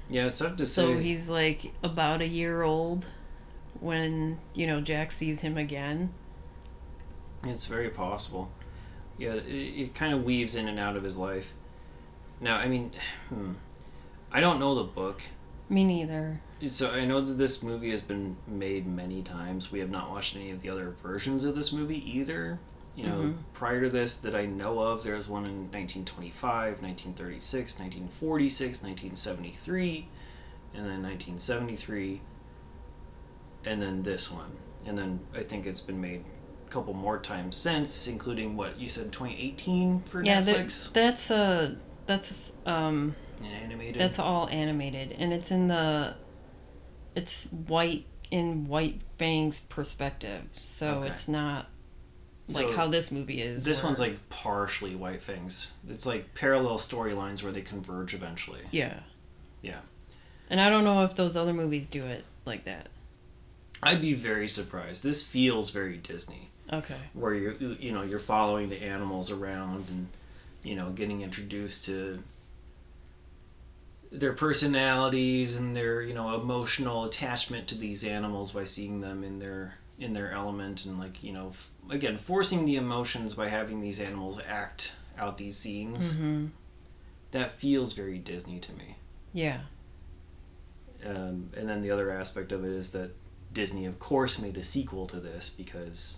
[0.10, 1.04] Yeah, it's tough to So say.
[1.04, 3.06] he's like about a year old
[3.80, 6.12] when, you know, Jack sees him again.
[7.44, 8.52] It's very possible.
[9.18, 11.54] Yeah, it, it kind of weaves in and out of his life.
[12.42, 12.92] Now, I mean,
[13.30, 13.54] hmm,
[14.32, 15.22] I don't know the book.
[15.70, 16.42] Me neither.
[16.68, 19.72] So I know that this movie has been made many times.
[19.72, 22.60] We have not watched any of the other versions of this movie either.
[22.96, 23.36] You know, Mhm.
[23.54, 30.08] prior to this that I know of, there was one in 1925, 1936, 1946, 1973,
[30.74, 32.22] and then 1973,
[33.66, 34.52] and then this one.
[34.86, 36.24] And then I think it's been made
[36.66, 40.94] a couple more times since, including what you said 2018 for yeah, Netflix.
[40.94, 44.00] that's uh that's um animated.
[44.00, 46.16] that's all animated and it's in the
[47.16, 50.44] it's white in White Fang's perspective.
[50.56, 51.10] So Okay.
[51.10, 51.70] it's not
[52.48, 53.64] like So how this movie is.
[53.64, 55.72] This where- one's like partially White Fangs.
[55.90, 58.62] It's like parallel storylines where they converge eventually.
[58.72, 59.00] Yeah.
[59.62, 59.80] Yeah.
[60.50, 62.88] And I don't know if those other movies do it like that.
[63.82, 65.04] I'd be very surprised.
[65.04, 66.98] This feels very Disney, Okay.
[67.14, 70.08] where you're you know you're following the animals around and
[70.64, 72.24] you know getting introduced to
[74.20, 79.40] their personalities and their you know emotional attachment to these animals by seeing them in
[79.40, 83.80] their in their element and like you know f- again forcing the emotions by having
[83.82, 86.14] these animals act out these scenes.
[86.14, 86.50] Mhm.
[87.32, 88.98] That feels very Disney to me.
[89.34, 89.62] Yeah.
[91.06, 93.12] Um, and then the other aspect of it is that
[93.54, 96.18] Disney, of course, made a sequel to this because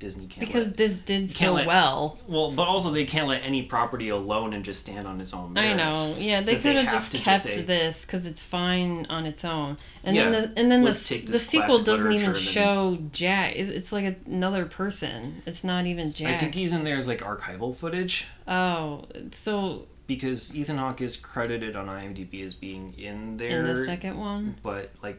[0.00, 0.46] Disney can't.
[0.46, 2.18] Because let, this did so let- well.
[2.26, 5.52] well, but also they can't let any property alone and just stand on its own
[5.52, 6.18] Merits, I know.
[6.18, 9.26] Yeah, they could have have just to just kept say- this because it's fine on
[9.26, 9.76] its own.
[10.02, 13.54] And Yeah, then the and then the the sequel doesn't even show Jack.
[13.54, 15.42] It's, it's like another person.
[15.46, 16.34] It's not even Jack.
[16.34, 21.16] I think he's in there as like archival footage oh, so because Ethan Hawke is
[21.16, 23.60] credited on IMDb as being in there.
[23.60, 25.18] in the second one, but like,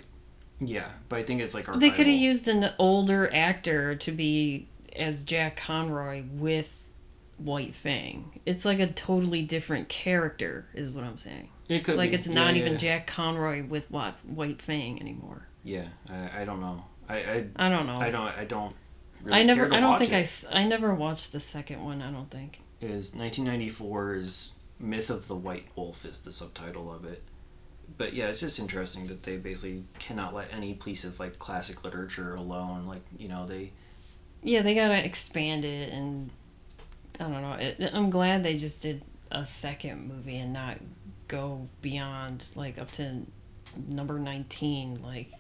[0.60, 1.80] yeah, but I think it's like archival.
[1.80, 6.90] they could have used an older actor to be as Jack Conroy with
[7.38, 8.40] White Fang.
[8.46, 11.50] It's like a totally different character, is what I'm saying.
[11.68, 12.18] It could like be.
[12.18, 12.78] it's not Yeah, even yeah.
[12.80, 15.48] Jack Conroy with what White Fang anymore.
[15.64, 16.84] Yeah, I, I don't know.
[17.08, 17.96] I I, I don't know.
[17.98, 18.76] I don't I don't.
[19.24, 19.72] Really I never.
[19.74, 20.46] I don't think it.
[20.52, 20.62] I.
[20.62, 22.02] I never watched the second one.
[22.02, 22.60] I don't think.
[22.82, 27.24] is 1994's Myth of the White Wolf is the subtitle of it.
[27.98, 31.84] But yeah, it's just interesting that they basically cannot let any piece of like classic
[31.84, 32.88] literature alone.
[32.88, 33.74] Like you know they
[34.44, 36.30] Yeah, they gotta expand it, and
[37.20, 37.54] I don't know.
[37.54, 40.78] It, I'm glad they just did a second movie and not
[41.28, 43.22] go beyond like up to
[43.88, 45.32] number 19, like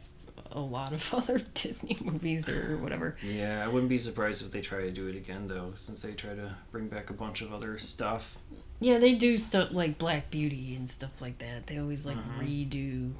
[0.52, 3.16] a lot of other Disney movies or whatever.
[3.24, 6.14] yeah I wouldn't be surprised if they try to do it again though, since they
[6.14, 8.38] try to bring back a bunch of other stuff.
[8.80, 11.68] Yeah, they do stuff like Black Beauty and stuff like that.
[11.68, 12.40] They always like Mhm.
[12.40, 13.12] redo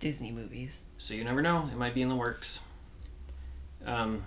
[0.00, 0.82] Disney movies.
[0.98, 2.60] So you never know; it might be in the works.
[3.86, 4.24] Um,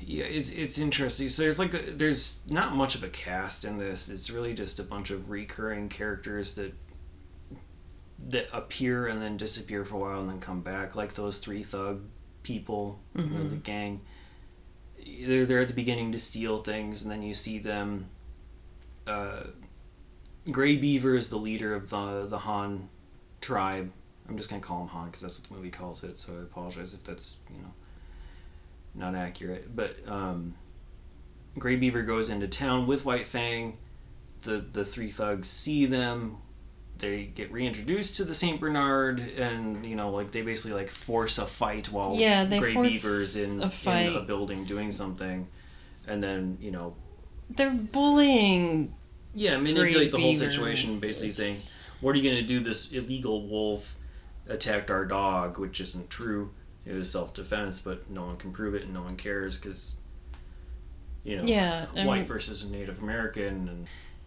[0.00, 1.28] yeah, it's it's interesting.
[1.28, 4.08] So there's like a, there's not much of a cast in this.
[4.08, 6.74] It's really just a bunch of recurring characters that
[8.28, 11.62] that appear and then disappear for a while and then come back, like those three
[11.62, 12.02] thug
[12.42, 14.00] people, you know, the gang.
[15.26, 18.08] they're there at the beginning to steal things, and then you see them.
[19.06, 19.44] Uh,
[20.50, 22.88] Gray Beaver is the leader of the the Han
[23.40, 23.90] tribe.
[24.28, 26.18] I'm just gonna call him Han because that's what the movie calls it.
[26.18, 27.72] So I apologize if that's you know
[28.94, 29.74] not accurate.
[29.74, 30.54] But um,
[31.58, 33.78] Gray Beaver goes into town with White Fang.
[34.42, 36.38] The the three thugs see them.
[36.98, 41.38] They get reintroduced to the Saint Bernard, and you know, like they basically like force
[41.38, 45.46] a fight while Yeah, they Gray force Beaver's in, a in a building doing something,
[46.08, 46.94] and then you know,
[47.50, 48.94] They're bullying.
[49.32, 50.54] yeah, manipulate Gray the whole Beavers.
[50.54, 51.56] situation, basically saying,
[52.00, 52.58] "What are you gonna do?
[52.58, 53.96] This illegal wolf
[54.48, 56.50] attacked our dog," which isn't true.
[56.86, 59.98] It was self defense, but no one can prove it, and no one cares because
[61.24, 63.86] you know, Yeah, I white mean- versus Native American, and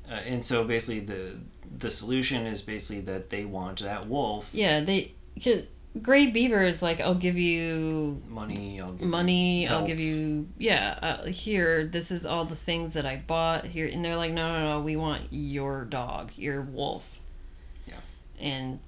[0.09, 1.35] uh, and so basically the
[1.77, 5.13] the solution is basically that they want that wolf Yeah, they.
[5.41, 5.63] 'cause
[6.01, 8.79] Gray Beaver is like, I'll give you money.
[8.79, 9.67] I'll give you money.
[9.67, 10.97] I'll give you yeah.
[11.01, 14.53] Uh, here, this is all the things that I bought here, and they're like, no,
[14.57, 14.81] no, no.
[14.81, 17.19] We want your dog, your wolf.
[17.87, 17.95] Yeah.
[18.39, 18.79] And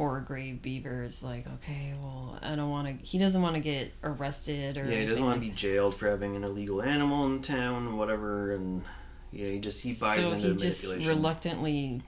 [0.00, 3.06] poor Gray Beaver is like, okay, well, I don't want to.
[3.06, 4.86] He doesn't want to get arrested or.
[4.90, 7.86] Yeah, he doesn't want to like be jailed for having an illegal animal in town
[7.86, 8.82] and whatever, and
[9.30, 11.14] yeah, he just he buys so into he just manipulation.
[11.16, 12.02] reluctantly,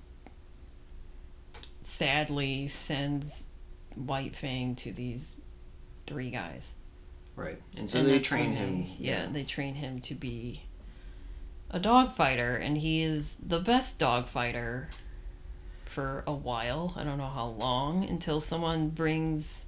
[1.83, 3.49] sadly, sends
[3.95, 5.37] White Fang to these
[6.07, 6.77] three guys.
[7.37, 8.85] right, and so And they train him.
[8.85, 10.63] they- yeah, they train him to be
[11.69, 14.89] a dog fighter, and he is the best dog fighter
[15.93, 16.95] for a while.
[16.97, 19.67] I don't know how long until someone brings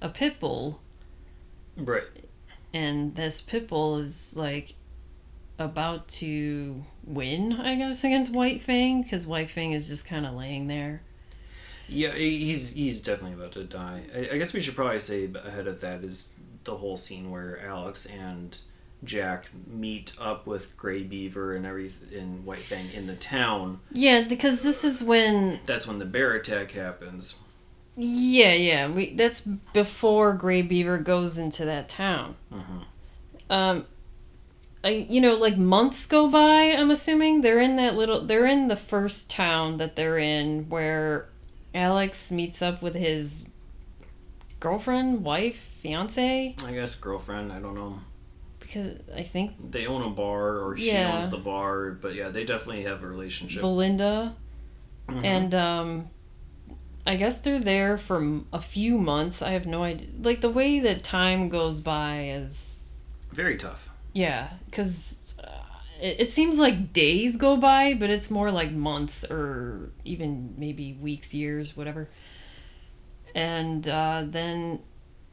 [0.00, 0.80] a pit bull,
[1.76, 2.04] right.
[2.72, 4.74] and this pit bull is like
[5.58, 10.34] about to win, I guess, against White Fang because White Fang is just kind of
[10.34, 11.02] laying there.
[11.88, 14.02] Yeah, he's he's definitely about to die.
[14.14, 16.32] I, I guess we should probably say ahead of that is
[16.64, 18.56] the whole scene where Alex and
[19.04, 23.80] Jack meet up with Gray Beaver and everything and White Fang in the town.
[23.92, 27.38] Yeah, because this is when That's when the bear attack happens.
[27.96, 28.88] Yeah, yeah.
[28.88, 32.36] We that's before Gray Beaver goes into that town.
[32.52, 32.84] Mhm.
[33.48, 33.86] Um,
[34.84, 36.74] I you know like months go by.
[36.76, 38.20] I'm assuming they're in that little.
[38.22, 41.28] They're in the first town that they're in where
[41.74, 43.46] Alex meets up with his
[44.60, 46.54] girlfriend, wife, fiance.
[46.64, 47.52] I guess girlfriend.
[47.52, 48.00] I don't know.
[48.66, 51.14] Because I think They own a bar, or she Yeah.
[51.14, 51.92] owns the bar.
[51.92, 53.62] But yeah, they definitely have a relationship.
[53.62, 54.36] Belinda
[55.08, 55.24] Mhm.
[55.24, 56.10] and um
[57.06, 59.40] I guess they're there for a few months.
[59.40, 60.08] I have no idea.
[60.20, 62.90] Like the way that time goes by is
[63.32, 63.90] Very tough.
[64.12, 65.50] Yeah, because uh,
[66.02, 70.94] it, it seems like days go by, but it's more like months or even maybe
[70.94, 72.08] weeks, years, whatever.
[73.34, 74.80] And uh, then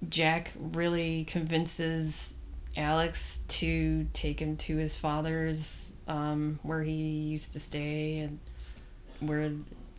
[0.10, 2.36] Jack really convinces
[2.76, 8.40] Alex to take him to his father's, um, where he used to stay, and
[9.20, 9.52] where,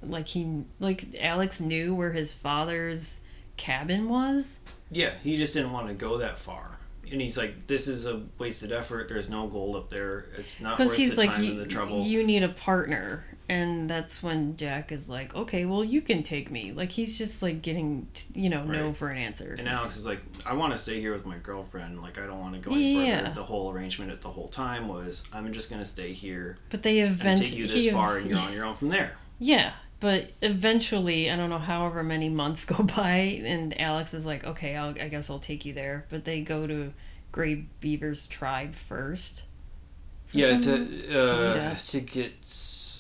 [0.03, 3.21] like, he, like, Alex knew where his father's
[3.57, 4.59] cabin was.
[4.91, 6.79] Yeah, he just didn't want to go that far.
[7.11, 9.09] And he's like, "This is a wasted effort.
[9.09, 10.27] There's no gold up there.
[10.37, 13.91] It's not worth he's the like time and the trouble." you need a partner and
[13.91, 17.61] that's when jack is like okay well you can take me like he's just like
[17.61, 20.77] getting t- you know no for an answer And Alex is like, I want to
[20.79, 22.01] stay here with my girlfriend.
[22.01, 23.33] Like, I don't want to go any further.
[23.35, 26.83] The whole arrangement at the whole time was, I'm just going to stay here but
[26.83, 29.17] they and eventually take you this far, and you're on your own from there.
[29.39, 34.43] yeah but eventually i don't know however many months go by and alex is like
[34.45, 36.93] okay I'll, i guess i'll take you there but they go to
[37.33, 39.43] gray beaver's tribe first
[40.29, 41.75] for Yeah, some- to uh, yeah.
[41.89, 42.33] to get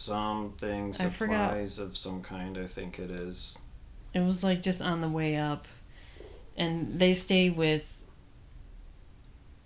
[0.07, 1.51] something I forgot.
[1.51, 2.57] supplies of some kind.
[2.59, 3.59] I think it is.
[4.13, 5.67] It was like just on the way up.
[6.57, 8.05] And they stay with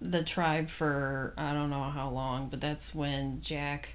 [0.00, 3.90] the tribe for I don't know how long, but that's when Jack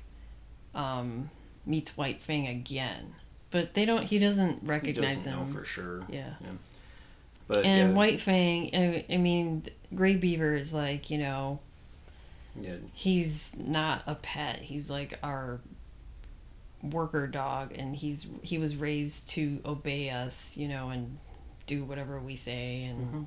[0.76, 1.30] um,
[1.66, 3.16] meets White Fang again.
[3.52, 5.40] But they don't he doesn't recognize He doesn't him.
[5.40, 6.02] know for sure.
[6.10, 6.34] yeah.
[7.48, 9.64] But And yeah, White Fang I, I mean
[9.96, 11.60] Gray Beaver is like, you know,
[12.56, 14.60] yeah, he's not a pet.
[14.60, 15.60] He's like our
[16.84, 21.18] worker dog and he's he was raised to obey us, you know, and
[21.66, 23.26] do whatever we say and Mhm.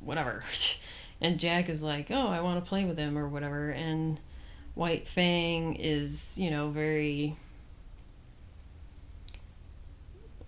[0.00, 0.42] whatever.
[1.20, 4.18] and Jack is like, "Oh, I want to play with him or whatever." And
[4.74, 7.36] White Fang is, you know, very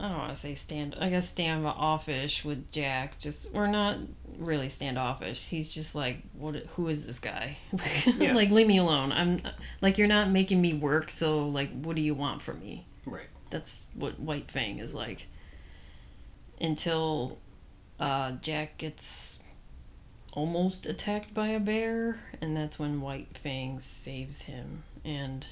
[0.01, 0.96] I don't want to say stand.
[0.98, 3.18] I guess standoffish with Jack.
[3.18, 3.98] Just we're not
[4.38, 5.48] really standoffish.
[5.48, 6.57] He's just like, what?
[6.76, 7.59] Who is this guy?
[8.18, 8.34] Yeah.
[8.34, 9.12] like, leave me alone.
[9.12, 9.42] I'm
[9.82, 11.11] like, you're not making me work.
[11.11, 12.86] So like, what do you want from me?
[13.05, 13.26] right.
[13.51, 15.26] That's what White Fang is like.
[16.61, 17.38] Until
[17.98, 19.40] uh, Jack gets
[20.32, 24.84] almost attacked by a bear, and that's when White Fang saves him.
[25.05, 25.46] And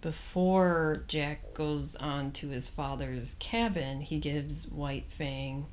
[0.00, 5.66] before Jack goes on to his father's cabin, he gives White Fang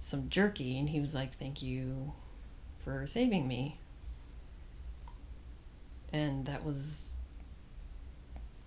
[0.00, 2.12] some jerky, and he was like, "Thank you
[2.84, 3.78] for saving me."
[6.12, 7.14] And that was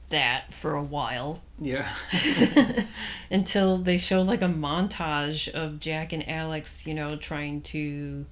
[0.09, 1.91] that for a while Yeah.
[3.31, 8.25] until they show like a montage of Jack and Alex, you know, trying to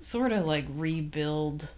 [0.00, 1.70] sort of like rebuild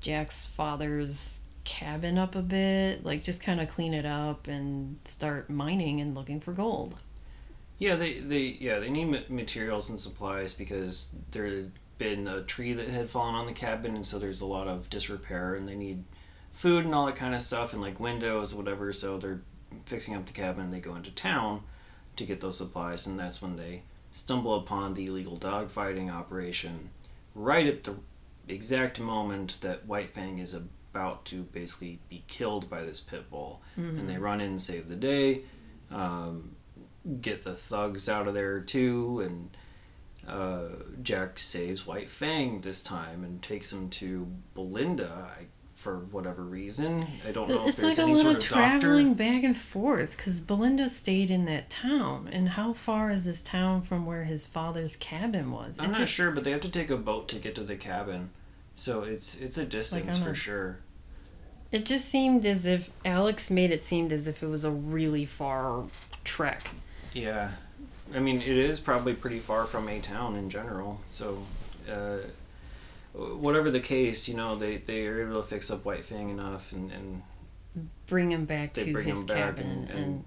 [0.00, 5.50] Jack's father's cabin up a bit, like just kind of clean it up and start
[5.50, 6.94] mining and looking for gold.
[7.78, 12.72] Yeah, they, they yeah they need materials and supplies because there had been a tree
[12.72, 15.74] that had fallen on the cabin, and so there's a lot of disrepair, and they
[15.74, 16.04] need
[16.52, 18.92] food and all that kind of stuff, and like windows, whatever.
[18.92, 19.42] So they're
[19.84, 20.64] fixing up the cabin.
[20.64, 21.62] and They go into town
[22.14, 26.90] to get those supplies, and that's when they stumble upon the illegal dogfighting operation.
[27.34, 27.96] Right at the
[28.48, 30.54] exact moment that White Fang is
[30.96, 34.88] about to basically be killed by this pit bull, and they run in and save
[34.88, 35.42] the day.
[35.90, 36.52] Um,
[37.20, 39.56] get the thugs out of there too, and
[40.28, 40.68] uh,
[41.02, 45.44] Jack saves White Fang this time and takes him to Belinda I,
[45.74, 47.06] for whatever reason.
[47.28, 49.24] I don't know if It's there's like a any little sort of traveling doctor.
[49.24, 52.28] back and forth because Belinda stayed in that town.
[52.32, 55.78] And how far is this town from where his father's cabin was?
[55.78, 57.62] I'm It not just- sure, but they have to take a boat to get to
[57.62, 58.30] the cabin,
[58.74, 60.78] so it's it's a distance for a- sure.
[61.76, 65.26] It just seemed as if Alex made it seem as if it was a really
[65.26, 65.84] far
[66.24, 66.70] trek.
[67.12, 67.50] Yeah,
[68.14, 71.00] I mean it is probably pretty far from a town in general.
[71.02, 71.42] So,
[71.90, 72.18] uh,
[73.12, 76.72] whatever the case, you know, they they are able to fix up White Fang enough,
[76.72, 77.22] and, and
[78.06, 80.24] Bring him back They to bring his him back cabin, and- and, and-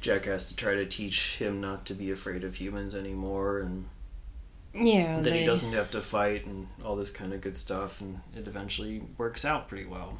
[0.00, 3.84] Jack has to try to teach him not to be afraid of humans anymore, and
[4.74, 8.00] yeah, that they, he doesn't have to fight, and all this kind of good stuff,
[8.00, 10.18] and it eventually works out pretty well.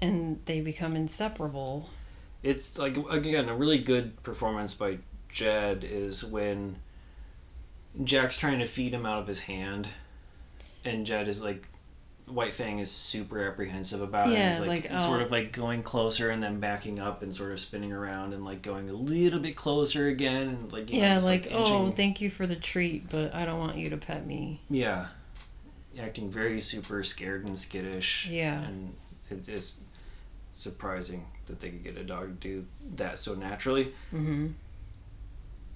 [0.00, 1.88] And they become inseparable.
[2.42, 6.76] It's like again a really good performance by Jed is when
[8.02, 9.88] Jack's trying to feed him out of his hand,
[10.84, 11.66] and Jed is like,
[12.26, 14.34] White Fang is super apprehensive about it.
[14.34, 15.24] Yeah, He's like, like, sort oh.
[15.24, 18.62] of like going closer and then backing up and sort of spinning around and like
[18.62, 22.20] going a little bit closer again and like you know, yeah, just, like, oh, thank
[22.20, 24.60] you for the treat, but I don't want you to pet me.
[24.68, 25.06] yeah,
[25.98, 28.28] acting very super scared and skittish.
[28.30, 28.62] Yeah.
[28.62, 28.94] and
[29.30, 29.80] it is
[30.58, 33.94] surprising that they could get a dog to do that so naturally.
[34.12, 34.48] Mm-hmm.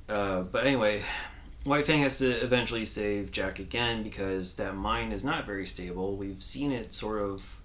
[0.08, 1.02] Uh, but anyway,
[1.64, 6.16] White Fang has to eventually save Jack again because that mine is not very stable.
[6.16, 7.60] We've seen it sort of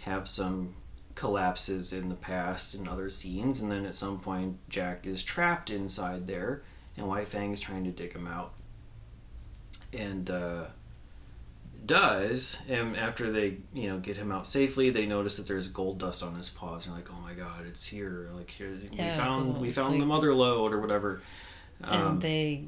[0.00, 0.74] have some
[1.14, 5.70] collapses in the past in other scenes, and then at some point, Jack is trapped
[5.70, 6.62] inside there,
[6.96, 8.52] and White Fang is trying to dig him out.
[9.92, 10.64] And uh,
[11.86, 15.98] does, and after they you know get him out safely, they notice that there's gold
[15.98, 18.28] dust on his paws, and they're like, "Oh my God, it's here!
[18.34, 21.22] Like here, Yeah, we found we gold, found the mother lode or whatever."
[21.82, 22.64] Um, and they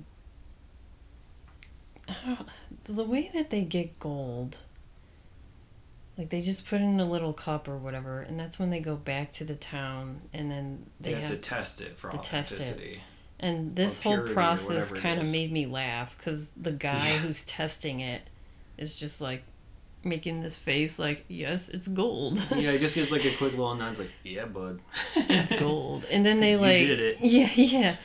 [2.08, 2.48] I don't-
[2.84, 4.58] the way that they get gold
[6.18, 8.94] like they just put in a little cup or whatever and that's when they go
[8.96, 12.18] back to the town and then they, they, have, have, to test it for to
[12.18, 12.54] test it.
[12.56, 13.00] authenticity.
[13.40, 18.28] and this whole process kind of made me laugh because the guy who's testing it
[18.78, 19.42] is just like
[20.06, 22.38] making this face like yes it's gold.
[22.54, 24.80] Yeah, he just gives like a quick little nod, like, "Yeah, bud."
[25.16, 26.04] it's gold.
[26.10, 27.96] And then they You like yeah yeah.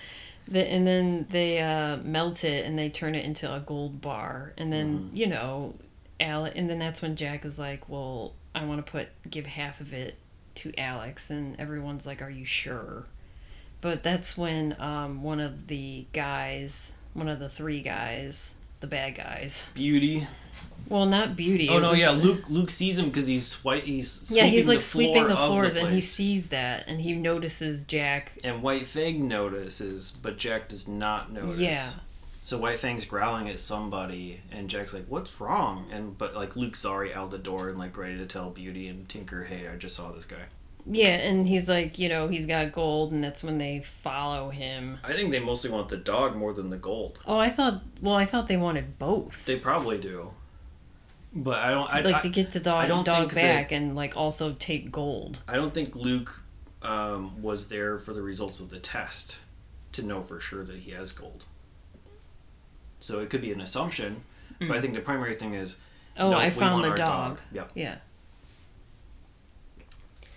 [0.47, 4.53] The, and then they uh, melt it and they turn it into a gold bar.
[4.57, 5.15] And then Mm-hmm.
[5.17, 5.75] you know
[6.19, 9.79] Alec, and then that's when Jack is like well I want to put give half
[9.81, 10.15] of it
[10.55, 11.29] to Alex.
[11.29, 13.05] And everyone's like are you sure?
[13.81, 19.15] But that's when um, one of the guys one of the three guys the bad
[19.15, 20.25] guys Beauty.
[20.87, 22.09] Well not beauty Oh no, was- yeah.
[22.11, 23.83] Luke Luke sees him because he's white.
[23.83, 27.83] He's yeah he's like the sweeping the floors and he sees that and he notices
[27.83, 31.59] Jack and White Fang notices, but Jack does not notice.
[31.59, 31.89] Yeah.
[32.43, 36.83] So White Fang's growling at somebody, and Jack's like, "What's wrong?" And but like Luke's
[36.83, 39.95] already out the door and like ready to tell Beauty and Tinker, "Hey, I just
[39.95, 40.45] saw this guy."
[40.91, 44.97] Yeah, and he's like, you know, he's got gold, and that's when they follow him.
[45.03, 47.19] I think they mostly want the dog more than the gold.
[47.27, 47.83] Oh, I thought.
[48.01, 49.45] Well, I thought they wanted both.
[49.45, 50.31] They probably do,
[51.33, 51.89] but I don't.
[51.93, 54.91] I, like I, to get the I dog don't dog back and like also take
[54.91, 55.41] gold.
[55.47, 56.41] I don't think Luke
[56.81, 59.39] um, was there for the results of the test
[59.91, 61.45] to know for sure that he has gold.
[62.99, 64.23] So it could be an assumption,
[64.59, 65.79] but I think the primary thing is
[66.19, 66.25] Mm.
[66.25, 67.39] Oh, no, I found the our dog.
[67.51, 67.65] Yeah.
[67.73, 67.95] Yeah.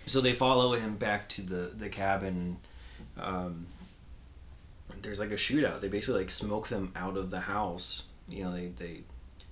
[0.05, 2.57] So they follow him back to the the cabin.
[3.17, 3.67] Um,
[5.01, 5.81] there's like a shootout.
[5.81, 8.03] They basically like smoke them out of the house.
[8.29, 9.01] You know, they they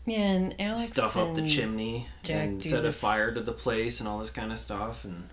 [0.05, 3.99] Yeah, and Alex stuff up the chimney Jack and set a fire to the place
[3.99, 5.05] and all this kind of stuff.
[5.05, 5.29] And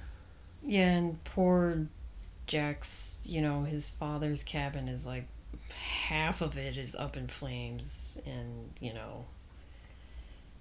[0.63, 1.87] Yeah, and poor
[2.47, 5.27] Jack's, you know, his father's cabin is like
[5.73, 9.25] half of it is up in flames, and you know,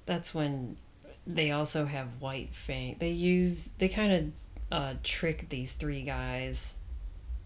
[0.05, 0.77] that's when
[1.25, 2.95] they also have White Fang.
[2.99, 4.31] They use they kind of
[4.71, 6.75] uh, trick these three guys,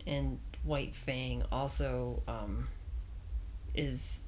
[0.06, 2.68] and White Fang also um,
[3.74, 4.22] is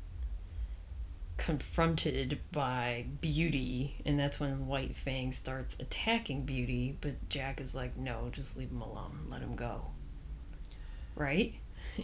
[1.37, 7.97] confronted by Beauty, and that's when White Fang starts attacking Beauty, but Jack is like,
[7.97, 9.87] no, just leave him alone, let him go.
[11.15, 11.55] Right?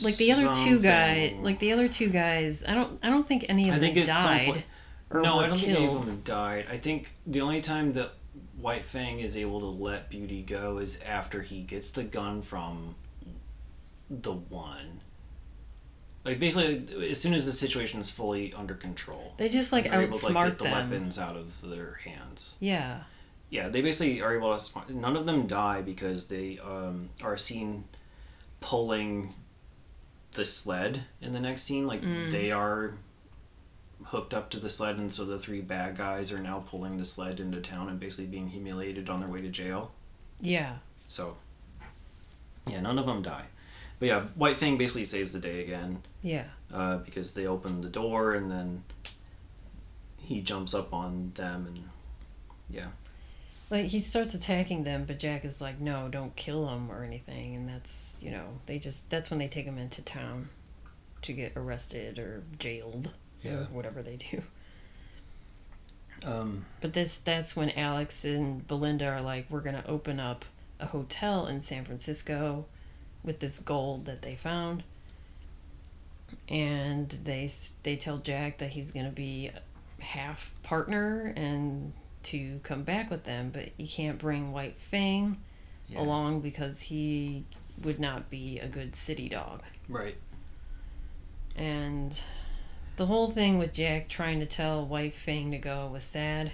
[0.00, 3.46] Like the other two guys, like the other two guys, I don't, I don't think
[3.48, 4.64] any of I think them died
[5.10, 6.66] or no, I don't think any of them died.
[6.70, 8.12] I think the only time that
[8.60, 12.94] White Fang is able to let Beauty go is after he gets the gun from
[14.10, 15.00] the one.
[16.24, 20.02] Like basically, as soon as the situation is fully under control, They just like they're
[20.02, 20.72] able to like, get the them.
[20.90, 22.56] weapons out of their hands.
[22.60, 23.02] Yeah,
[23.50, 24.92] Yeah, they basically are able to.
[24.92, 27.84] None of them die because they um, are seen
[28.60, 29.32] pulling
[30.32, 31.86] the sled in the next scene.
[31.86, 32.30] Like Mm.
[32.30, 32.94] they are
[34.06, 37.04] hooked up to the sled, and so the three bad guys are now pulling the
[37.04, 39.92] sled into town and basically being humiliated on their way to jail.
[40.40, 40.76] yeah,
[41.08, 41.36] So,
[42.66, 43.46] yeah, none of them die.
[43.98, 46.44] But yeah, White Fang basically saves the day again yeah.
[46.72, 48.84] uh, because they open the door and then
[50.18, 51.80] he jumps up on them and
[52.70, 52.88] yeah.
[53.70, 57.54] Like he starts attacking them, but Jack is like, "No, don't kill him or anything."
[57.54, 60.48] And that's you know they just that's when they take him into town
[61.22, 63.10] to get arrested or jailed
[63.42, 63.52] Yeah.
[63.52, 64.42] or whatever they do.
[66.24, 70.44] Um, But this that's when Alex and Belinda are like, "We're gonna open up
[70.80, 72.66] a hotel in San Francisco
[73.22, 74.82] with this gold that they found."
[76.48, 77.50] And they
[77.82, 79.50] they tell Jack that he's gonna be
[80.00, 81.92] half partner and
[82.24, 85.38] to come back with them, but you can't bring White Fang
[85.88, 86.00] yeah.
[86.00, 87.44] along because he
[87.82, 89.62] would not be a good city dog.
[89.88, 90.16] Right.
[91.56, 92.20] And
[92.96, 96.52] the whole thing with Jack trying to tell White Fang to go was sad.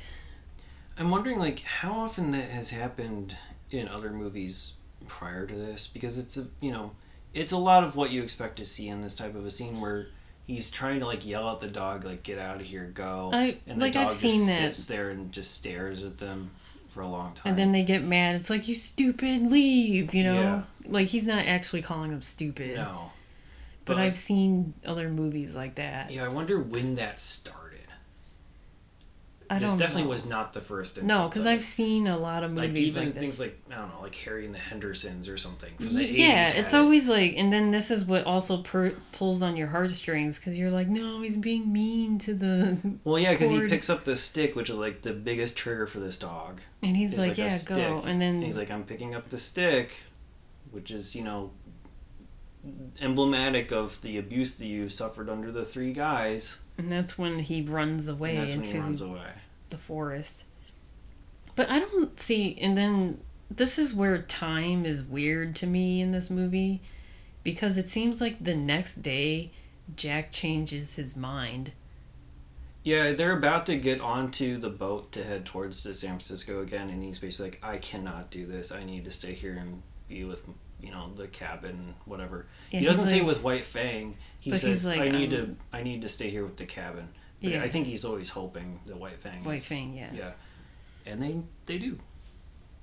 [0.98, 3.36] I'm wondering, like, how often that has happened
[3.70, 4.74] in other movies
[5.08, 6.92] prior to this, because it's a, you know,
[7.32, 9.80] it's a lot of what you expect to see in this type of a scene
[9.80, 10.06] where
[10.46, 13.56] he's trying to like yell at the dog, like, "Get out of here, go!" I-
[13.66, 14.58] and the like, dog I've just that.
[14.58, 16.50] sits there and just stares at them
[16.86, 17.50] for a long time.
[17.50, 18.36] And then they get mad.
[18.36, 20.34] It's like, you stupid, leave, you know?
[20.40, 20.62] Yeah.
[20.86, 22.76] Like, he's not actually calling him stupid.
[22.76, 23.10] no,
[23.84, 26.12] But, like, I've seen other movies like that.
[26.12, 27.63] yeah, I wonder when that started.
[29.50, 30.08] I don't this definitely know.
[30.10, 30.96] was not the first.
[30.98, 31.46] Instance No, because.
[31.46, 34.14] I've seen a lot of movies like even like, things like I don't know, like
[34.16, 35.74] Harry and the Hendersons or something.
[35.76, 36.76] From the Y- 80s yeah, it's it.
[36.76, 40.70] always like, and then this is what also per- pulls on your heartstrings because you're
[40.70, 44.56] like, no, he's being mean to the, Well, yeah, because he picks up the stick,
[44.56, 46.60] which is like the biggest trigger for this dog.
[46.82, 49.38] and he's like, like yeah, go, and then And he's like, I'm picking up the
[49.38, 50.04] stick,
[50.70, 51.50] which is, you know,
[53.00, 56.60] emblematic of the abuse that you suffered under the three guys.
[56.78, 59.28] And that's when he runs away And into runs away.
[59.70, 60.44] the forest.
[61.56, 63.20] But I don't see, and then
[63.50, 66.82] this is where time is weird to me in this movie
[67.44, 69.52] because it seems like the next day
[69.96, 71.72] Jack changes his mind.
[72.82, 76.90] Yeah, they're about to get onto the boat to head towards to San Francisco again,
[76.90, 78.72] and he's basically like, I cannot do this.
[78.72, 80.46] I need to stay here and be with,
[80.84, 82.46] you know, the cabin, whatever.
[82.70, 84.16] Yeah, he doesn't say like- with White Fang.
[84.40, 87.08] He says, like, I need to um, I need to stay here with the cabin.
[87.42, 87.62] But Yeah.
[87.62, 90.10] I think he's always hoping the White Fang White is- Fang, yeah.
[90.12, 90.32] Yeah.
[91.06, 91.98] And they they do.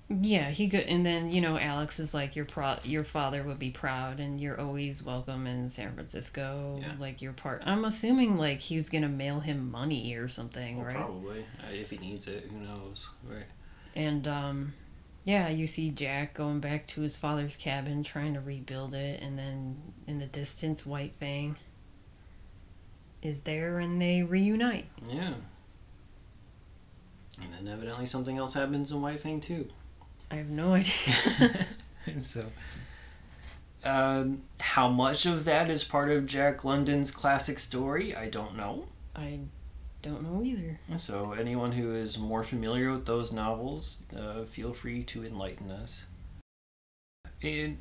[0.09, 3.59] Yeah, he could, and then you know Alex is like your pro, your father would
[3.59, 6.79] be proud, and you're always welcome in San Francisco.
[6.81, 6.93] Yeah.
[6.99, 7.63] Like you're part.
[7.65, 10.95] I'm assuming like he's gonna mail him money or something, Well, right?
[10.97, 11.39] Probably.
[11.63, 13.09] Uh, if he needs it, who knows?
[13.23, 13.45] Right.
[13.95, 14.73] And um,
[15.23, 19.37] yeah, you see Jack going back to his father's cabin trying to rebuild it, and
[19.37, 21.57] then in the distance, White Fang
[23.21, 24.87] is there, and they reunite.
[25.07, 25.33] Yeah.
[27.41, 29.67] And then evidently something else happens in White Fang too.
[30.31, 31.67] I have no idea.
[32.19, 32.45] so,
[33.83, 38.15] um, how much of that is part of Jack London's classic story?
[38.15, 38.87] I don't know.
[39.15, 39.39] I
[40.01, 40.79] don't know either.
[40.97, 46.03] So, anyone who is more familiar with those novels, uh, feel free to enlighten us.
[47.41, 47.77] In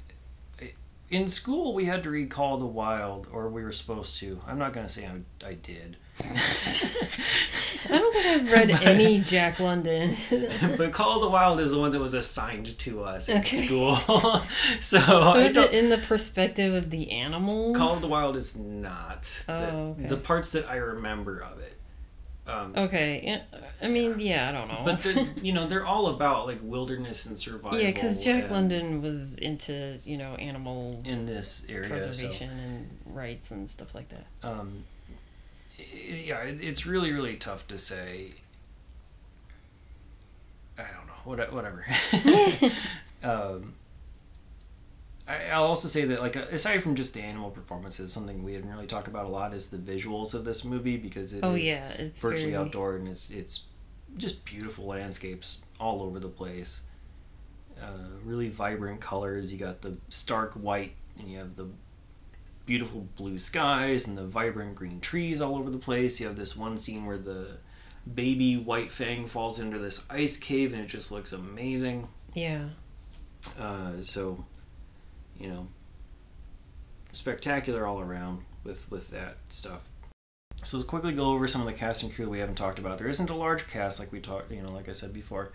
[1.11, 4.41] in school, we had to read Call of the Wild, or we were supposed to.
[4.47, 5.97] I'm not going to say I, I did.
[6.23, 6.29] I
[7.89, 10.15] don't think I've read any Jack London.
[10.77, 13.97] but Call of the Wild is the one that was assigned to us in school.
[14.81, 17.77] so so is it in the perspective of the animals?
[17.77, 20.07] Call of the Wild is not the, Oh, okay.
[20.07, 21.80] the parts that I remember of it.
[22.51, 24.83] Um, Okay, yeah, I mean, yeah, I don't know.
[24.85, 27.79] But they're, you know they're all about like wilderness and survival.
[27.79, 31.85] yeah, because Jack London was into you know animal in this area.
[31.89, 34.27] So, preservation and rights and stuff like that.
[34.43, 34.85] um,
[35.79, 38.33] yeah, it, it's really really tough to say.
[40.79, 41.13] I don't know.
[41.25, 41.85] What, whatever.
[43.23, 43.75] um,
[45.31, 48.71] I, I'll also say that like aside from just the animal performances, something we didn't
[48.71, 51.55] really talk about a lot is the visuals of this movie because it is oh
[51.55, 53.65] yeah, it's virtually very, outdoor and it's it's
[54.17, 56.83] just beautiful landscapes all over the place.
[57.81, 59.53] Uh, really vibrant colors.
[59.53, 61.69] You got the stark white, and you have the
[62.67, 66.21] beautiful blue skies and the vibrant green trees all over the place.
[66.21, 67.57] You have this one scene where the
[68.15, 72.09] baby white fang falls into this ice cave, and it just looks amazing.
[72.35, 72.69] Yeah,
[73.59, 74.45] Uh, so,
[75.41, 75.67] you know,
[77.13, 79.89] spectacular all around with with that stuff.
[80.63, 82.99] So let's quickly go over some of the cast and crew we haven't talked about.
[82.99, 85.53] There isn't a large cast like we talked, you know, like I said before.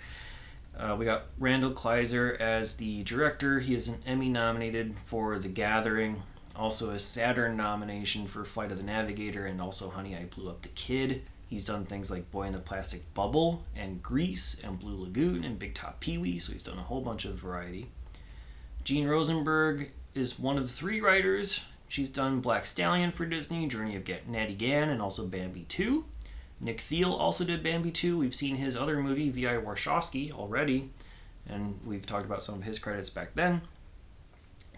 [0.78, 3.60] Uh, we got Randall Kleiser as the director.
[3.60, 6.24] He is an Emmy nominated for The Gathering,
[6.56, 10.64] also a Saturn nomination for Flight of the Navigator, and also Honey, I Blew Up
[10.64, 11.22] the Kid.
[11.48, 15.60] He's done things like Boy in the Plastic Bubble and Grease and Blue Lagoon and
[15.60, 17.88] Big Top Pee Wee, so he's done a whole bunch of variety.
[18.86, 21.66] Jeanne Rosenberg is one of three writers.
[21.88, 26.06] She's done Black Stallion for Disney, Journey of Natty Gann, and also Bambi 2.
[26.62, 28.16] Nick Thiel also did Bambi 2.
[28.16, 29.56] We've seen his other movie, V.I.
[29.56, 30.92] Warshawski, already,
[31.50, 33.62] and we've talked about some of his credits back then.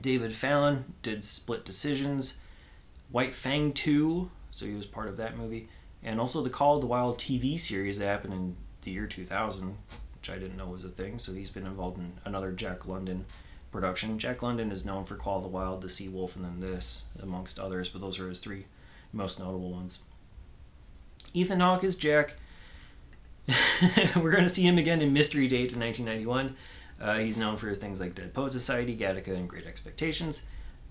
[0.02, 2.38] David Fallon did Split Decisions,
[3.12, 5.68] White Fang 2, so he was part of that movie,
[6.02, 9.76] and also the Call of the Wild TV series that happened in the year 2000,
[10.16, 13.26] which I didn't know was a thing, so he's been involved in another Jack London
[13.72, 14.20] production.
[14.20, 17.06] Jack London is known for Call of the Wild, The Sea Wolf, and then this,
[17.22, 18.66] amongst others, but those are his three
[19.14, 20.00] most notable ones.
[21.34, 22.36] Ethan Hawke is Jack.
[24.16, 26.56] We're going to see him again in Mystery Date in 1991.
[27.00, 30.48] Uh, he's known for things like Dead Poet Society, Gattaca, and Great Expectations.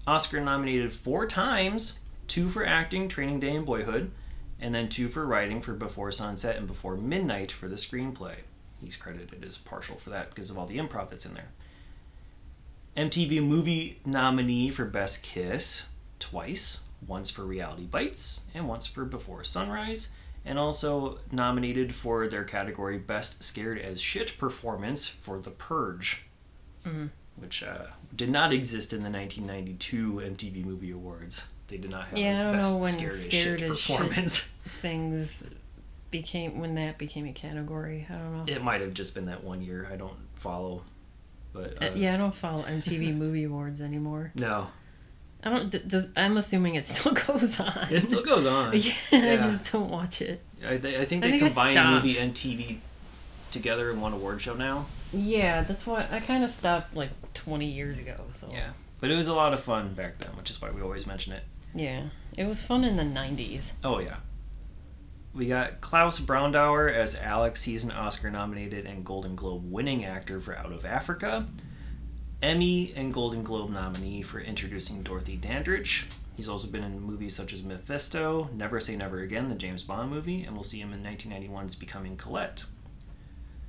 [0.07, 1.99] Oscar nominated four times
[2.29, 4.11] two for acting, Training Day, and Boyhood,
[4.61, 8.37] and then two for writing for Before Sunset and Before Midnight for the screenplay.
[8.81, 11.49] He's credited as partial for that because of all the improv that's in there.
[12.97, 15.88] MTV Movie nominee for Best Kiss
[16.18, 20.11] twice, once for Reality Bites and once for Before Sunrise,
[20.44, 26.26] and also nominated for their category Best Scared as Shit Performance for The Purge,
[27.36, 31.49] which uh, did not exist in the 1992 MTV Movie Awards.
[31.68, 34.38] They did not have Yeah, I a don't Best Scared, as Shit Shit- Performance.
[34.80, 35.51] things
[36.11, 38.07] became when that became a category.
[38.09, 38.53] I don't know.
[38.53, 39.86] It might have just been that one year.
[39.92, 40.82] I don't follow,
[41.57, 44.32] but Uh, uh, yeah, I don't follow MTV Movie Awards anymore.
[44.34, 44.66] no,
[45.42, 45.70] I don't.
[45.70, 47.86] d- Does I'm assuming it still goes on.
[47.90, 48.72] it still goes on.
[48.74, 50.42] yeah, I just don't watch it.
[50.64, 52.78] I, I think I they think combine movie and TV
[53.50, 54.86] together in one award show now.
[55.12, 58.16] Yeah, that's why I kind of stopped like 20 years ago.
[58.32, 60.82] So Yeah, but it was a lot of fun back then, which is why we
[60.82, 61.42] always mention it.
[61.74, 62.04] yeah,
[62.36, 63.72] it was fun in the 90s.
[63.84, 64.16] Oh yeah.
[65.37, 67.64] We got Klaus Brandauer as Alex.
[67.64, 71.47] He's an Oscar-nominated and Golden Globe winning actor for Out of Africa.
[72.43, 76.07] Emmy and Golden Globe nominee for introducing Dorothy Dandridge.
[76.39, 80.11] He's also been in movies such as Mephisto, Never Say Never Again, the James Bond
[80.11, 82.64] movie, and we'll see him in 1991's Becoming Colette.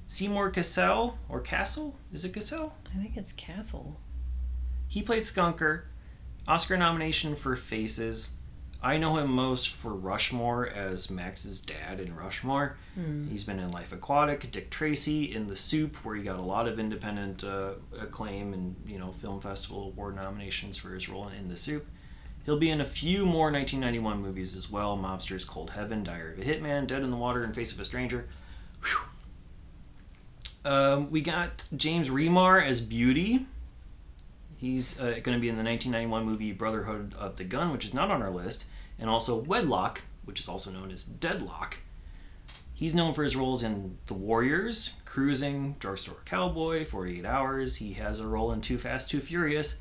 [0.06, 1.98] Seymour Cassell, or Castle?
[2.14, 2.76] Is it Cassell?
[2.96, 4.00] I think it's Castle.
[4.88, 5.82] He played Skunker.
[6.48, 8.37] Oscar nomination for Faces.
[8.82, 12.78] I know him most for Rushmore as Max's dad in Rushmore.
[13.30, 16.68] He's been in Life Aquatic, Dick Tracy, in The Soup, where he got a lot
[16.68, 21.36] of independent uh, acclaim and you know film festival award nominations for his role in,
[21.36, 21.86] in The Soup.
[22.46, 26.40] He'll be in a few more 1991 movies as well: Mobsters, Cold Heaven, Diary of
[26.40, 28.28] a Hitman, Dead in the Water, and Face of a Stranger.
[30.64, 33.46] Um, we got James Remar as Beauty.
[34.58, 37.94] He's uh, going to be in the 1991 movie Brotherhood of the Gun, which is
[37.94, 38.66] not on our list,
[39.00, 41.78] and also Wedlock, which is also known as Deadlock.
[42.74, 47.78] He's known for his roles in The Warriors, Cruising, Drugstore Cowboy, 48 Hours.
[47.78, 49.80] He has a role in Too Fast, Too Furious.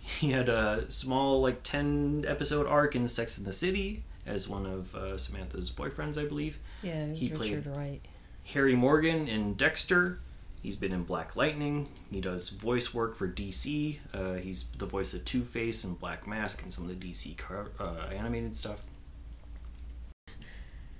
[0.00, 4.64] He had a small, like, 10 episode arc in Sex and the City as one
[4.64, 6.58] of uh, Samantha's boyfriends, I believe.
[6.82, 8.00] Yeah, He played- Richard Wright.
[8.44, 10.20] Harry Morgan in Dexter.
[10.62, 11.88] He's been in Black Lightning.
[12.10, 13.98] He does voice work for DC.
[14.12, 17.36] Uh, he's the voice of Two Face and Black Mask and some of the DC
[17.36, 18.82] car, uh, animated stuff.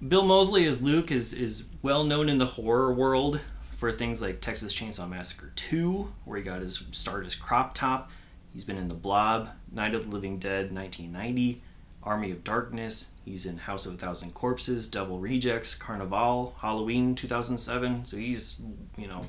[0.07, 4.41] Bill Moseley as Luke is is well known in the horror world for things like
[4.41, 8.11] Texas Chainsaw Massacre 2, where he got his start as Chop Top.
[8.53, 11.63] He's been in The Blob, Night of the Living Dead 1990,
[12.03, 13.11] Army of Darkness.
[13.25, 18.07] He's in House of a Thousand Corpses, Devil Rejects, Carnival, Halloween 2007.
[18.07, 18.61] So he's,
[18.97, 19.23] you know,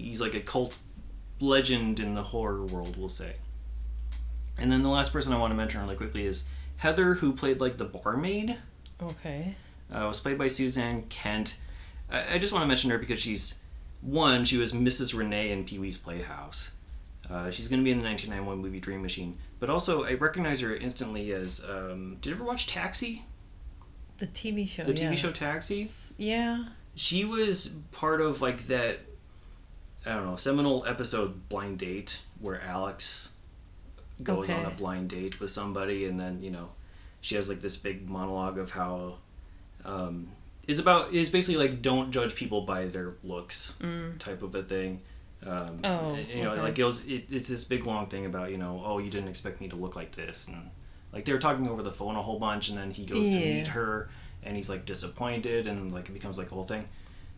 [0.00, 0.78] he's like a cult
[1.40, 3.36] legend in the horror world, we'll say.
[4.58, 7.60] And then the last person I want to mention really quickly is Heather, who played
[7.60, 8.56] like the barmaid.
[9.02, 9.54] Okay.
[9.92, 11.58] Uh, was played by Suzanne Kent.
[12.10, 13.58] I, I just want to mention her because she's
[14.00, 14.44] one.
[14.44, 15.16] She was Mrs.
[15.16, 16.72] Renee in Pee Wee's Playhouse.
[17.30, 19.38] Uh, she's going to be in the 1991 movie Dream Machine.
[19.60, 21.64] But also, I recognize her instantly as.
[21.68, 23.24] Um, did you ever watch Taxi?
[24.18, 24.84] The TV show.
[24.84, 25.14] The TV yeah.
[25.14, 25.86] show Taxi.
[26.18, 26.64] Yeah.
[26.94, 29.00] She was part of like that.
[30.06, 33.34] I don't know seminal episode Blind Date where Alex
[34.22, 36.70] goes on a blind date with somebody, and then you know
[37.20, 39.16] she has like this big monologue of how
[39.84, 40.28] um,
[40.66, 43.78] it's about it's basically like don't judge people by their looks
[44.18, 45.02] type of a thing.
[45.44, 45.84] Um, Mm.
[45.84, 46.60] Oh, you know, okay.
[46.60, 49.28] like it was it, it's this big long thing about you know oh you didn't
[49.28, 50.68] expect me to look like this and
[51.14, 53.36] like they were talking over the phone a whole bunch and then he goes to
[53.36, 54.10] meet her
[54.42, 56.86] and he's like disappointed and like it becomes like a whole thing.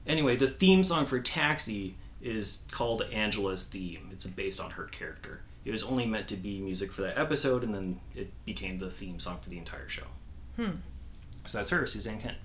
[0.05, 4.09] Anyway, the theme song for Taxi is called Angela's Theme.
[4.13, 5.43] It's based on her character.
[5.65, 8.91] It was only meant to be music for that episode, and then it became the
[8.91, 10.07] theme song for the entire show.
[10.57, 10.71] Hmm.
[11.45, 12.37] So that's her, Suzanne Kent.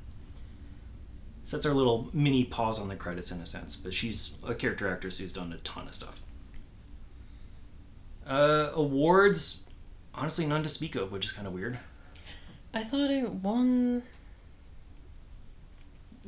[1.43, 4.53] So that's our little mini pause on the credits in a sense, but she's a
[4.53, 6.21] character actress who's done a ton of stuff.
[8.27, 9.63] Uh, awards,
[10.13, 11.79] honestly, none to speak of, which is kind of weird.
[12.73, 14.03] I thought it won.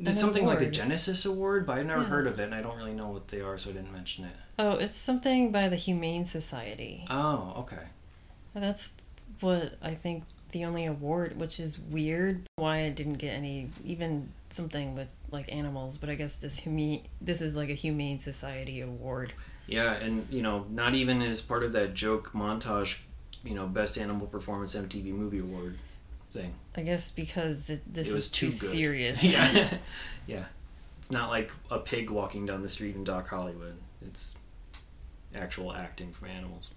[0.02, 0.70] There's An something like a.
[0.70, 2.08] Genesis Award, but I've never Yeah.
[2.08, 4.26] heard of it, and I don't really know what they are, so I didn't mention
[4.26, 4.36] it.
[4.58, 7.06] Oh, it's something by the Humane Society.
[7.10, 7.84] Oh, okay.
[8.54, 8.94] That's
[9.42, 12.42] what I think the only award, which is weird.
[12.56, 15.98] Why I didn't get any, even something with like animals.
[15.98, 19.34] But I guess this humane, this is like a Humane Society award.
[19.68, 23.00] Yeah, and you know, not even as part of that joke montage,
[23.44, 25.78] you know, best animal performance MTV Movie Award
[26.32, 26.54] thing.
[26.76, 29.24] I guess because it, this it was is too, too, serious.
[29.24, 29.78] yeah,
[30.28, 30.46] yeah.
[31.00, 33.76] It's not like a pig walking down the street in Doc Hollywood.
[34.02, 34.38] It's
[35.36, 36.74] actual acting from animals.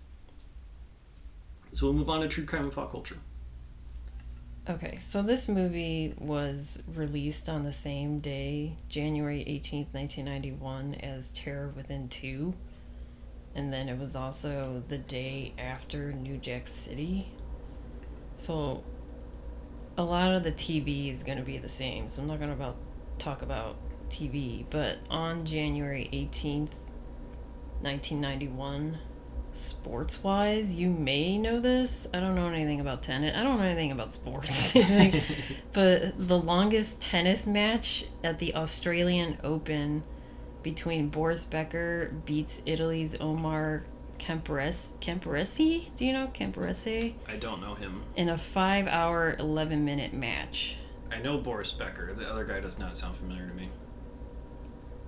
[1.72, 3.16] So we'll move on to true crime and pop culture.
[4.68, 11.72] Okay, so this movie was released on the same day, January 18th, 1991, as Terror
[11.74, 12.54] Within 2.
[13.56, 17.28] And then it was also the day after New Jack City.
[18.38, 18.84] So
[19.96, 22.08] a lot of the TV is going to be the same.
[22.08, 22.76] So I'm not going to about
[23.18, 23.76] talk about
[24.08, 26.74] TV, but on January 18th,
[27.80, 28.98] 1991,
[29.52, 32.06] sports wise, you may know this.
[32.12, 33.36] I don't know anything about tennis.
[33.36, 34.72] I don't know anything about sports.
[35.72, 40.04] but the longest tennis match at the Australian Open
[40.62, 43.84] between Boris Becker beats Italy's Omar
[44.26, 45.88] Kemperes- Kemperesi.
[45.96, 47.14] Do you know Kemperesi?
[47.28, 48.02] I don't know him.
[48.16, 50.76] In a five hour, 11 minute match,
[51.10, 52.14] I know Boris Becker.
[52.14, 53.68] The other guy does not sound familiar to me.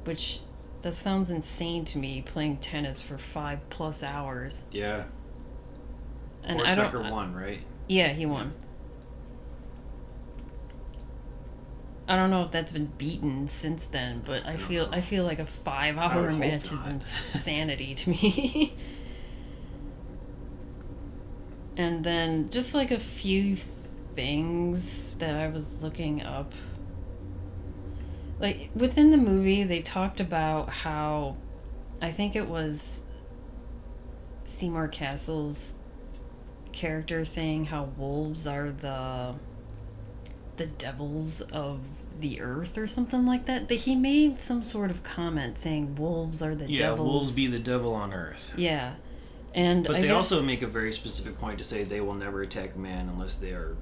[0.04, 0.40] which
[0.82, 4.64] that sounds insane to me playing tennis for five plus hours.
[4.70, 5.04] Yeah,
[6.42, 6.84] And Boris I don't.
[6.86, 7.60] Becker won, right?
[7.88, 8.52] Yeah, he won.
[12.06, 14.92] I don't know if that's been beaten since then, but I, don't feel know.
[14.92, 16.86] I feel like a five hour match is
[17.34, 18.74] insanity to me.
[21.77, 23.57] and then just like a few
[24.14, 26.53] things that I was looking up.
[28.41, 31.37] Like within the movie they talked about how
[32.03, 33.03] I think it was
[34.45, 35.75] Seymour Castle's
[36.72, 39.35] character saying how wolves are the
[40.57, 41.81] the devils of
[42.20, 43.68] the earth or something like that.
[43.68, 47.09] That he made some sort of comment saying wolves are the Yeah, devils.
[47.09, 48.53] wolves be the devil on earth.
[48.57, 48.95] yeah,
[49.55, 52.14] and But I they guess also make a very specific point to say they will
[52.14, 53.76] never attack man unless they are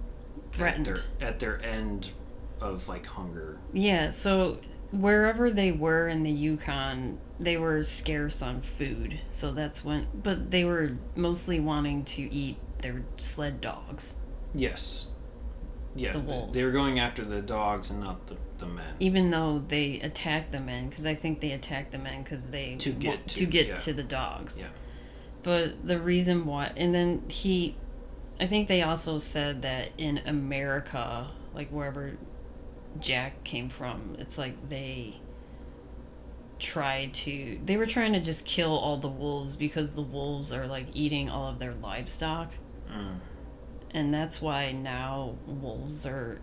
[0.53, 0.89] Threatened.
[0.89, 2.11] at their, at their end
[2.61, 3.59] of like hunger.
[3.73, 4.11] yeah.
[4.11, 4.59] So
[4.91, 9.19] wherever they were in the Yukon, they were scarce on food.
[9.31, 14.17] So that's when, but they were mostly wanting to eat their sled dogs.
[14.55, 15.09] Yes.
[15.95, 16.53] Yeah, The they- wolves.
[16.55, 18.95] they were going after the dogs and not the, the men.
[19.01, 22.77] even though they attacked the men because i think they attacked the men because they
[22.77, 23.75] To get wa- to- to get yeah.
[23.75, 24.69] to the dogs Yeah.
[25.43, 27.75] But the reason why and then he
[28.41, 32.13] i think they also said that in america like wherever
[33.01, 35.19] jack came from it's like they
[36.59, 40.67] tried to they were trying to just kill all the wolves because the wolves are
[40.67, 42.53] like eating all of their livestock
[42.93, 43.21] Mm.
[43.93, 46.43] and that's why now wolves are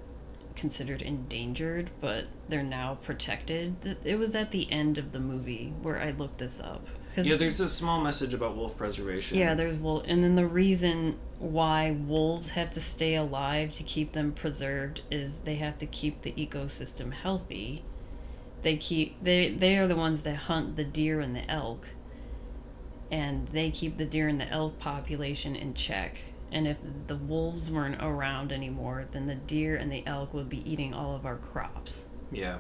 [0.56, 3.98] considered endangered, but they're now protected.
[4.04, 6.88] It was at the end of the movie where I looked this up.
[7.18, 9.38] Yeah, there's a small message about wolf preservation.
[9.38, 14.14] yeah, there's wolf, and then the reason why wolves have to stay alive to keep
[14.14, 17.84] them preserved is they have to keep the ecosystem healthy.
[18.62, 21.90] They keep they they are the ones that hunt the deer and the elk,
[23.12, 26.22] and they keep the deer and the elk population in check.
[26.52, 30.70] And if the wolves weren't around anymore, then the deer and the elk would be
[30.70, 32.08] eating all of our crops.
[32.32, 32.58] Yeah.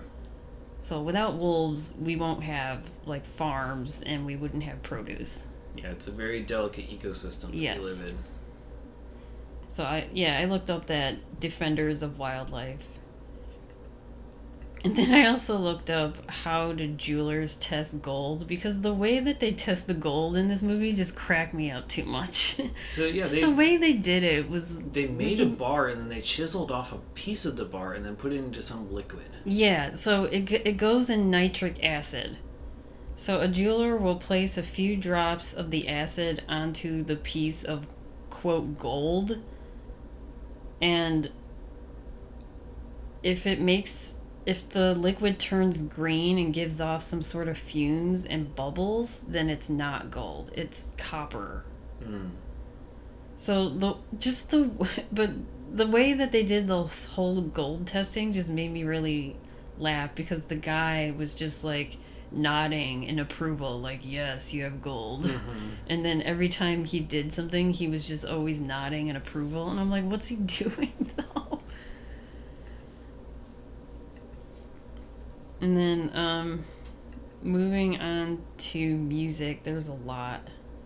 [0.82, 5.44] So without wolves, we won't have like farms, and we wouldn't have produce.
[5.76, 7.80] Yeah, it's a very delicate ecosystem that Yes.
[7.84, 8.18] we live in.
[9.70, 12.80] So I yeah, I looked up that defenders of wildlife.
[14.84, 19.42] And then I also looked up how do jewelers test gold because the way that
[19.42, 22.62] they test the gold in this movie just cracked me up too much.
[22.90, 26.00] So yeah, just they the way they did it was they made a bar and
[26.00, 28.92] then they chiseled off a piece of the bar and then put it into some
[28.92, 29.26] liquid.
[29.46, 32.38] Yeah, so it it goes in nitric acid.
[33.16, 37.88] So a jeweler will place a few drops of the acid onto the piece of
[38.30, 39.40] quote gold
[40.82, 41.32] and
[43.22, 44.14] if it makes
[44.50, 49.48] if the liquid turns green and gives off some sort of fumes and bubbles, then
[49.48, 50.50] it's not gold.
[50.56, 51.64] It's copper.
[52.04, 52.32] Mm.
[53.36, 54.72] So the just the
[55.12, 55.30] but
[55.72, 59.36] the way that they did the whole gold testing just made me really
[59.78, 61.98] laugh because the guy was just like
[62.32, 65.70] nodding in approval like yes you have gold Mm-hmm.
[65.88, 69.80] and then every time he did something he was just always nodding in approval and
[69.80, 71.60] i'm like what's he doing though
[75.62, 76.64] and then um
[77.42, 80.42] moving on to music there's a lot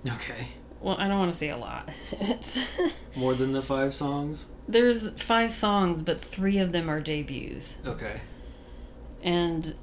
[0.07, 0.47] Okay.
[0.81, 1.89] well i don't want to say a lot
[3.15, 4.47] More than the five songs.
[4.67, 7.77] There's five songs, but three of them are debuts.
[7.85, 8.19] Okay.
[9.21, 9.75] And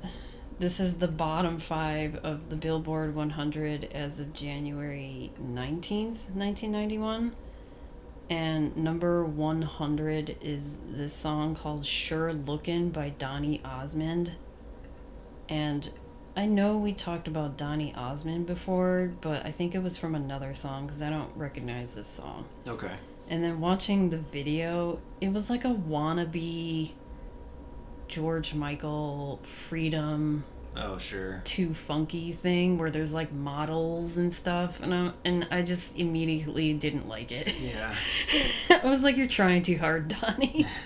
[0.58, 7.36] this is the bottom five of the Billboard 100 as of January 19th, 1991.
[8.28, 14.32] And number 100 is this song called Sure Lookin' by Donny Osmond.
[15.50, 15.90] And
[16.36, 20.54] I know we talked about Donny Osmond before, but I think it was from another
[20.54, 22.46] song because I don't recognize this song.
[22.66, 22.92] Okay.
[23.28, 26.92] And then watching the video, it was like a wannabe
[28.08, 30.44] George Michael freedom
[30.76, 31.42] Oh sure.
[31.44, 36.72] too funky thing where there's like models and stuff and I and I just immediately
[36.74, 37.52] didn't like it.
[37.60, 37.94] Yeah.
[38.82, 40.66] I was like you're trying too hard, Donnie.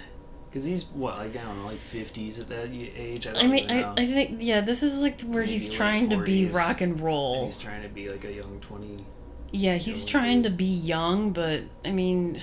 [0.54, 3.26] Because he's what like I don't know like fifties at that age.
[3.26, 3.68] I don't I mean.
[3.68, 6.92] I, I think yeah, this is like where Maybe he's trying to be rock and
[6.92, 7.44] And roll.
[7.46, 9.04] he's trying to be like a young twenty.
[9.50, 12.40] Yeah, he's trying to be young, but I mean,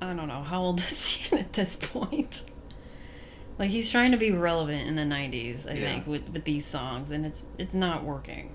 [0.00, 2.44] I don't know how old is he at this point.
[3.58, 5.94] Like he's trying to be relevant in the '90s, I Yeah.
[5.94, 8.54] think, with with these songs, and it's it's not working.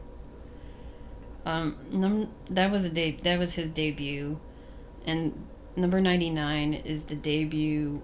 [1.45, 4.39] Um, num- that was a de- that was his debut,
[5.05, 8.01] and number ninety nine is the debut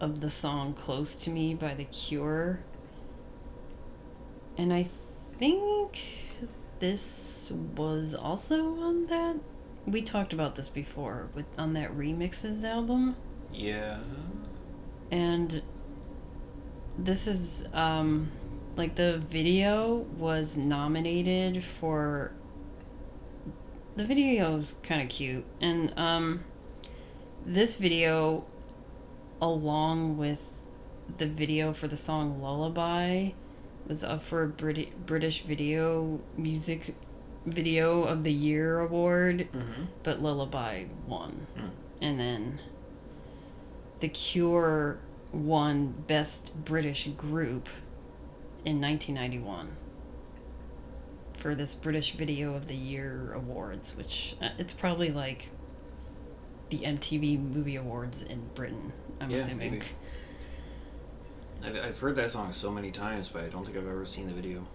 [0.00, 2.60] of the song "Close to Me" by The Cure.
[4.56, 4.86] And I
[5.38, 6.00] think
[6.78, 9.36] this was also on that.
[9.86, 13.16] We talked about this before with on that remixes album,
[13.52, 14.00] Yeah.
[15.10, 15.62] and
[16.98, 18.30] this is um,
[18.76, 22.32] like the video was nominated for.
[23.96, 26.44] The video's kind of cute, and um,
[27.44, 28.44] this video,
[29.40, 30.60] along with
[31.18, 33.30] the video for the song "Lullaby,"
[33.86, 36.94] was up for a Brit- British Video Music
[37.46, 39.84] Video of the Year award, Mm-hmm.
[40.02, 41.46] but Lullaby won.
[41.58, 41.70] Mm.
[42.02, 42.60] And then
[44.00, 44.98] The Cure
[45.32, 47.68] won Best British Group
[48.64, 49.68] in 1991
[51.38, 55.48] for this British Video of the Year awards, which uh, it's probably like
[56.68, 59.70] the MTV Movie Awards in Britain, I'm Yeah, assuming.
[59.72, 59.86] maybe.
[61.62, 64.26] I've, I've heard that song so many times, but I don't think I've ever seen
[64.26, 64.66] the video.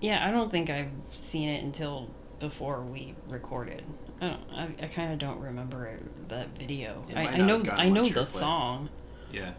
[0.00, 2.08] Yeah, I don't think I've seen it until
[2.38, 3.82] before we recorded.
[4.20, 4.40] I don't.
[4.52, 5.98] I, I kind of don't remember
[6.28, 7.04] that video.
[7.14, 7.62] I, I know.
[7.72, 8.88] I know the song.
[9.32, 9.52] Yeah,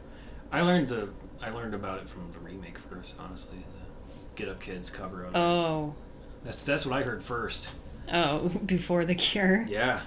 [0.52, 1.10] I learned the
[1.42, 3.16] I learned about it from the remake first.
[3.20, 5.38] Honestly, the Get Up Kids cover of it.
[5.38, 5.94] Oh,
[6.44, 7.74] That's that's what I heard first.
[8.12, 9.66] oh, before the Cure.
[9.68, 10.02] Yeah.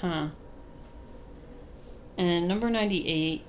[0.00, 0.28] Huh.
[2.18, 3.44] And number 98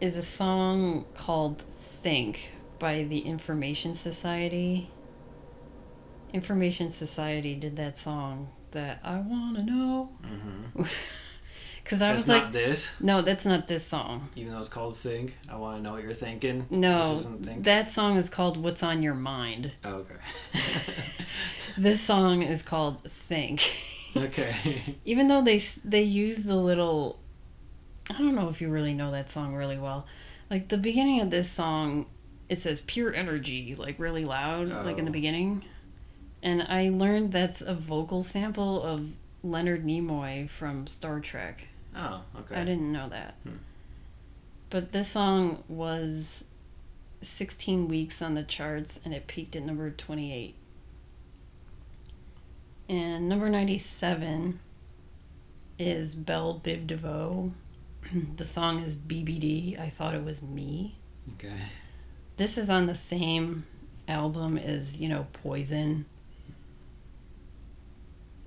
[0.00, 1.60] is a song called
[2.02, 4.90] Think by the Information Society.
[6.32, 10.10] Information Society did that song that I want to know.
[10.24, 10.82] Mm-hmm.
[11.82, 14.28] Because I That's was not like, this, no, that's not this song.
[14.36, 15.32] even though it's called Sing.
[15.48, 16.66] I want to know what you're thinking.
[16.68, 17.64] No, This isn't Think.
[17.64, 20.16] that song is called "What's on Your Mind." oh, okay.
[21.78, 23.72] This song is called "Think."
[24.14, 24.54] okay.
[25.06, 27.18] Even though they they use the little,
[28.10, 30.06] I don't know if you really know that song really well.
[30.50, 32.06] Like the beginning of this song,
[32.48, 35.12] it says "pure energy" like really loud, like in the Oh.
[35.12, 35.64] beginning,
[36.42, 41.68] and I learned that's a vocal sample of Leonard Nimoy from Star Trek.
[41.94, 42.54] Oh, okay.
[42.56, 43.34] I didn't know that.
[43.42, 43.56] Hmm.
[44.70, 46.44] But this song was
[47.22, 50.54] 16 weeks on the charts and it peaked at number 28.
[52.88, 54.60] And number 97
[55.78, 57.52] is Belle Biv DeVoe.
[58.36, 59.78] the song is BBD.
[59.78, 60.96] I thought it was me.
[61.34, 61.54] Okay.
[62.36, 63.66] This is on the same
[64.06, 66.06] album as, you know, Poison.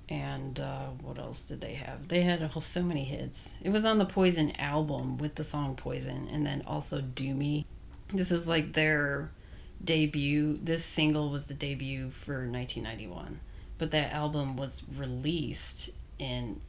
[0.08, 2.08] And uh, what else did they have?
[2.08, 3.54] They had a whole, so many hits.
[3.62, 7.64] It was on the Poison album with the song Poison, and then also Do Me.
[8.12, 9.30] This is like their
[9.82, 10.58] debut.
[10.62, 13.40] This single was the debut for 1991,
[13.78, 16.60] but that album was released in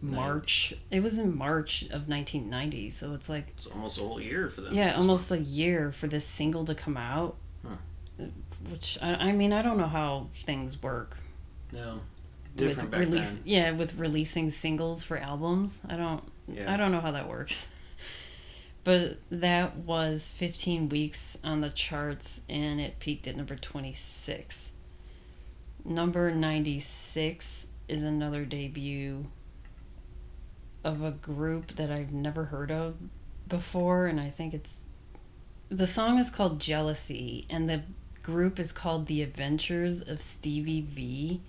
[0.00, 0.74] March.
[0.90, 4.60] It was in March of 1990, so it's like It's almost a whole year for
[4.60, 4.74] them.
[4.74, 7.36] yeah, almost a year for this single to come out.
[7.66, 8.26] Huh.
[8.70, 11.18] Which I, I mean, I don't know how things work.
[11.72, 12.00] No.
[12.56, 13.32] Different with back release.
[13.34, 13.42] then.
[13.44, 15.82] Yeah, with releasing singles for albums.
[15.88, 16.22] I don't.
[16.46, 16.72] Yeah.
[16.72, 17.68] I don't know how that works.
[18.84, 24.70] but that was 15 weeks on the charts, and it peaked at number 26.
[25.84, 29.26] Number 96 is another debut
[30.84, 32.96] of a group that I've never heard of
[33.48, 34.80] before, and I think it's
[35.70, 37.82] the song is called Jealousy, and the
[38.22, 41.40] group is called The Adventures of Stevie V.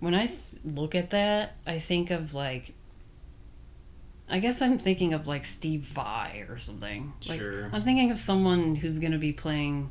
[0.00, 2.74] When I th- look at that, I think of like.
[4.32, 7.12] I guess I'm thinking of like Steve Vai or something.
[7.28, 7.68] Like, Sure.
[7.72, 9.90] I'm thinking of someone who's gonna be playing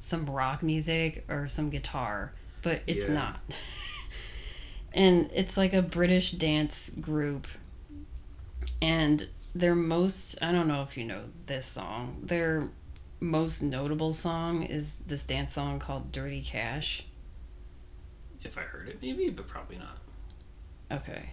[0.00, 2.32] some rock music or some guitar,
[2.62, 3.14] but it's Yeah.
[3.14, 3.40] not.
[4.92, 7.46] and it's like a British dance group.
[8.82, 12.18] And their most I don't know if you know this song.
[12.22, 12.68] Their
[13.20, 17.04] most notable song is this dance song called Dirty Cash.
[18.42, 19.98] If I heard it, maybe, but probably not.
[20.90, 21.30] Okay.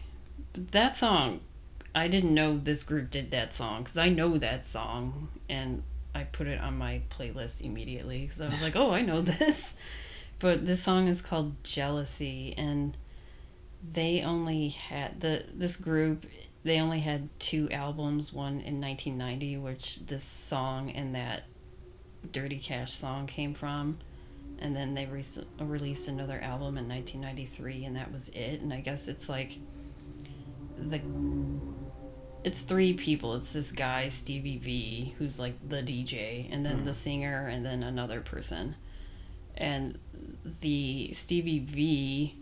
[0.53, 1.39] That song,
[1.95, 5.81] I didn't know this group did that song because I know that song and
[6.13, 9.73] I put it on my playlist immediately because I was like, oh, I know this.
[10.37, 12.95] But this song is called Jealousy and
[13.81, 16.25] they only had the this group
[16.63, 21.43] they only had two albums one in 1990 which this song and that
[22.31, 23.99] dirty cash song came from.
[24.61, 25.23] And then they re-
[25.59, 28.61] released another album in 1993 and that was it.
[28.61, 29.57] And i guess it's like
[30.77, 31.01] the
[32.41, 33.35] it's three people.
[33.35, 36.99] It's this guy stevie v who's like the dj and then the mm-hmm.
[36.99, 38.75] singer and then another person.
[39.55, 39.97] And
[40.61, 42.38] the stevie v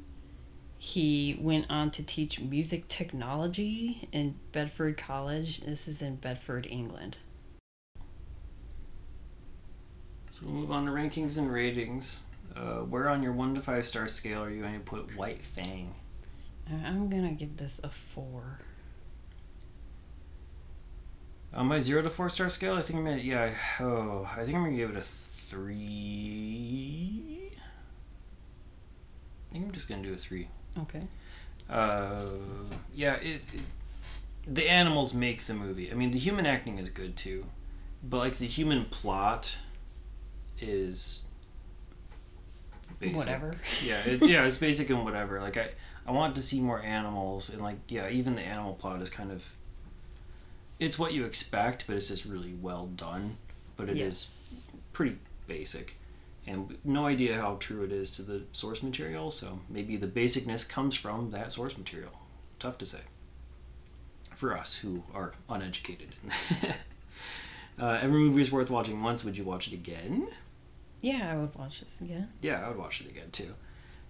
[0.77, 7.17] he went on to teach music technology in bedford college this is in bedford england
[10.29, 12.19] So we'll move on to rankings and ratings.
[12.55, 15.43] Uh, where on your one to five star scale are you going to put White
[15.43, 15.95] Fang?
[16.85, 18.59] I'm gonna give this a four
[21.53, 23.51] On my zero to four star scale, I think I'm gonna yeah.
[23.79, 25.77] Oh, I think I'm gonna give it a three.
[29.49, 30.49] I think I'm just gonna do a three.
[30.81, 31.03] Okay
[31.69, 32.25] Uh,
[32.95, 33.61] yeah, it, it
[34.47, 35.91] the animals make the movie.
[35.91, 37.45] I mean, the human acting is good too,
[38.01, 39.57] but like the human plot
[40.59, 41.25] is
[42.99, 43.17] basic.
[43.17, 45.41] whatever Yeah, it, yeah, it's basic and whatever.
[45.41, 45.69] Like I,
[46.05, 49.31] I want to see more animals, and like yeah, even the animal plot is kind
[49.31, 49.53] of.
[50.79, 53.37] It's what you expect, but it's just really well done.
[53.75, 54.37] But it is Yes.
[54.93, 55.17] pretty
[55.47, 55.97] basic,
[56.47, 59.29] and no idea how true it is to the source material.
[59.31, 62.11] So maybe the basicness comes from that source material.
[62.59, 63.01] Tough to say.
[64.35, 66.15] For us who are uneducated.
[67.79, 69.23] uh, every movie is worth watching once.
[69.23, 70.27] Would you watch it again?
[70.99, 73.53] yeah i would watch this again Yeah, I would watch it again too.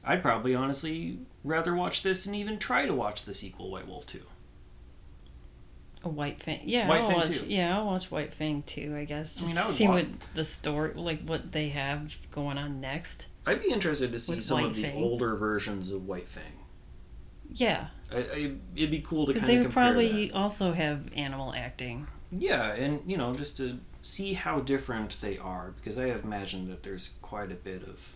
[0.06, 4.06] I'd probably honestly rather watch this and even try to watch the sequel, White Wolf
[4.06, 4.22] 2.
[6.08, 6.62] A White Fang.
[6.64, 7.40] Yeah, White I'll Fang watch.
[7.40, 7.46] too.
[7.48, 8.96] Yeah, I'll watch White Fang too.
[8.98, 12.58] I guess I just mean, I see what the story, like what they have going
[12.58, 13.28] on next.
[13.46, 15.04] I'd be interested to see some White of the Fang.
[15.04, 16.44] older versions of White Fang.
[17.52, 20.36] Yeah, I, I, it'd be cool to because kind they of would probably that.
[20.36, 22.08] also have animal acting.
[22.32, 26.68] Yeah, and you know, just to see how different they are, because I have imagined
[26.70, 28.16] that there's quite a bit of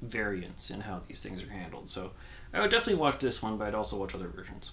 [0.00, 1.88] variance in how these things are handled.
[1.88, 2.12] So
[2.52, 4.72] I would definitely watch this one, but I'd also watch other versions.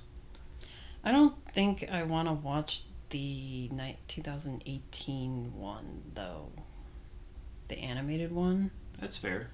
[1.04, 6.52] I don't think I want to watch the night 2018 one though.
[7.68, 8.72] The animated one.
[9.00, 9.52] That's fair.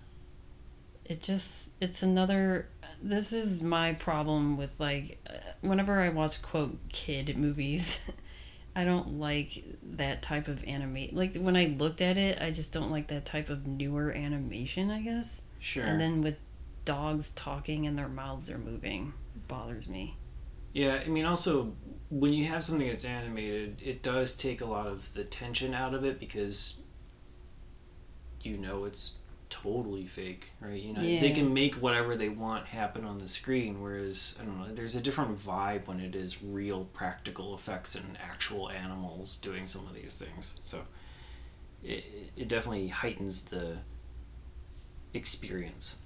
[1.05, 2.67] It just it's another
[3.01, 8.01] this is my problem with like uh, whenever I watch quote kid movies
[8.75, 12.73] I don't like that type of animate like when I looked at it I just
[12.73, 15.41] don't like that type of newer animation I guess.
[15.59, 15.83] Sure.
[15.85, 16.37] And then with
[16.85, 19.13] dogs talking and their mouths are moving
[19.47, 20.17] bothers me.
[20.75, 21.73] Yeah, I mean, also
[22.09, 25.93] when you have something that's animated, it does take a lot of the tension out
[25.93, 26.81] of it because
[28.41, 29.15] you know it's
[29.49, 30.81] totally fake, right?
[30.81, 34.59] You know, they can make whatever they want happen on the screen, whereas I don't
[34.59, 39.67] know, there's a different vibe when it is real practical effects and actual animals doing
[39.67, 40.59] some of these things.
[40.61, 40.81] So
[41.85, 42.03] it,
[42.35, 43.77] it definitely heightens the
[45.13, 45.99] experience.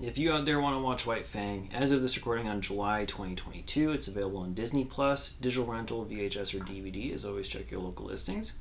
[0.00, 3.06] If you out there want to watch White Fang, as of this recording on July
[3.06, 7.14] 2022, it's available on Disney Plus, digital rental, VHS, or DVD.
[7.14, 8.58] As always, check your local listings.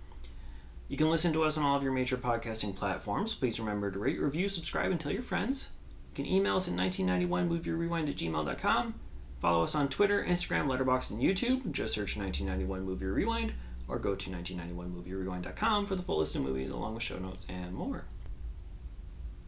[0.87, 3.33] You can listen to us on all of your major podcasting platforms.
[3.33, 5.71] Please remember to rate, review, subscribe, and tell your friends.
[6.13, 8.95] You can email us at 1991movierewind at gmail.com.
[9.41, 11.69] Follow us on Twitter, Instagram, Letterboxd, and YouTube.
[11.73, 13.51] Just search 1991 Movie Rewind
[13.89, 17.73] or go to 1991movierewind.com for the full list of movies along with show notes and
[17.73, 18.05] more.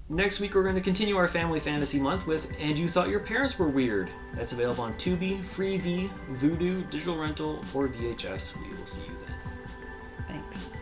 [0.09, 3.19] Next week, we're going to continue our Family Fantasy Month with And You Thought Your
[3.19, 4.09] Parents Were Weird.
[4.33, 8.55] That's available on Tubi, Freevee, Vudu, Digital Rental, or VHS.
[8.61, 9.35] We will see you then.
[10.29, 10.76] Thanks.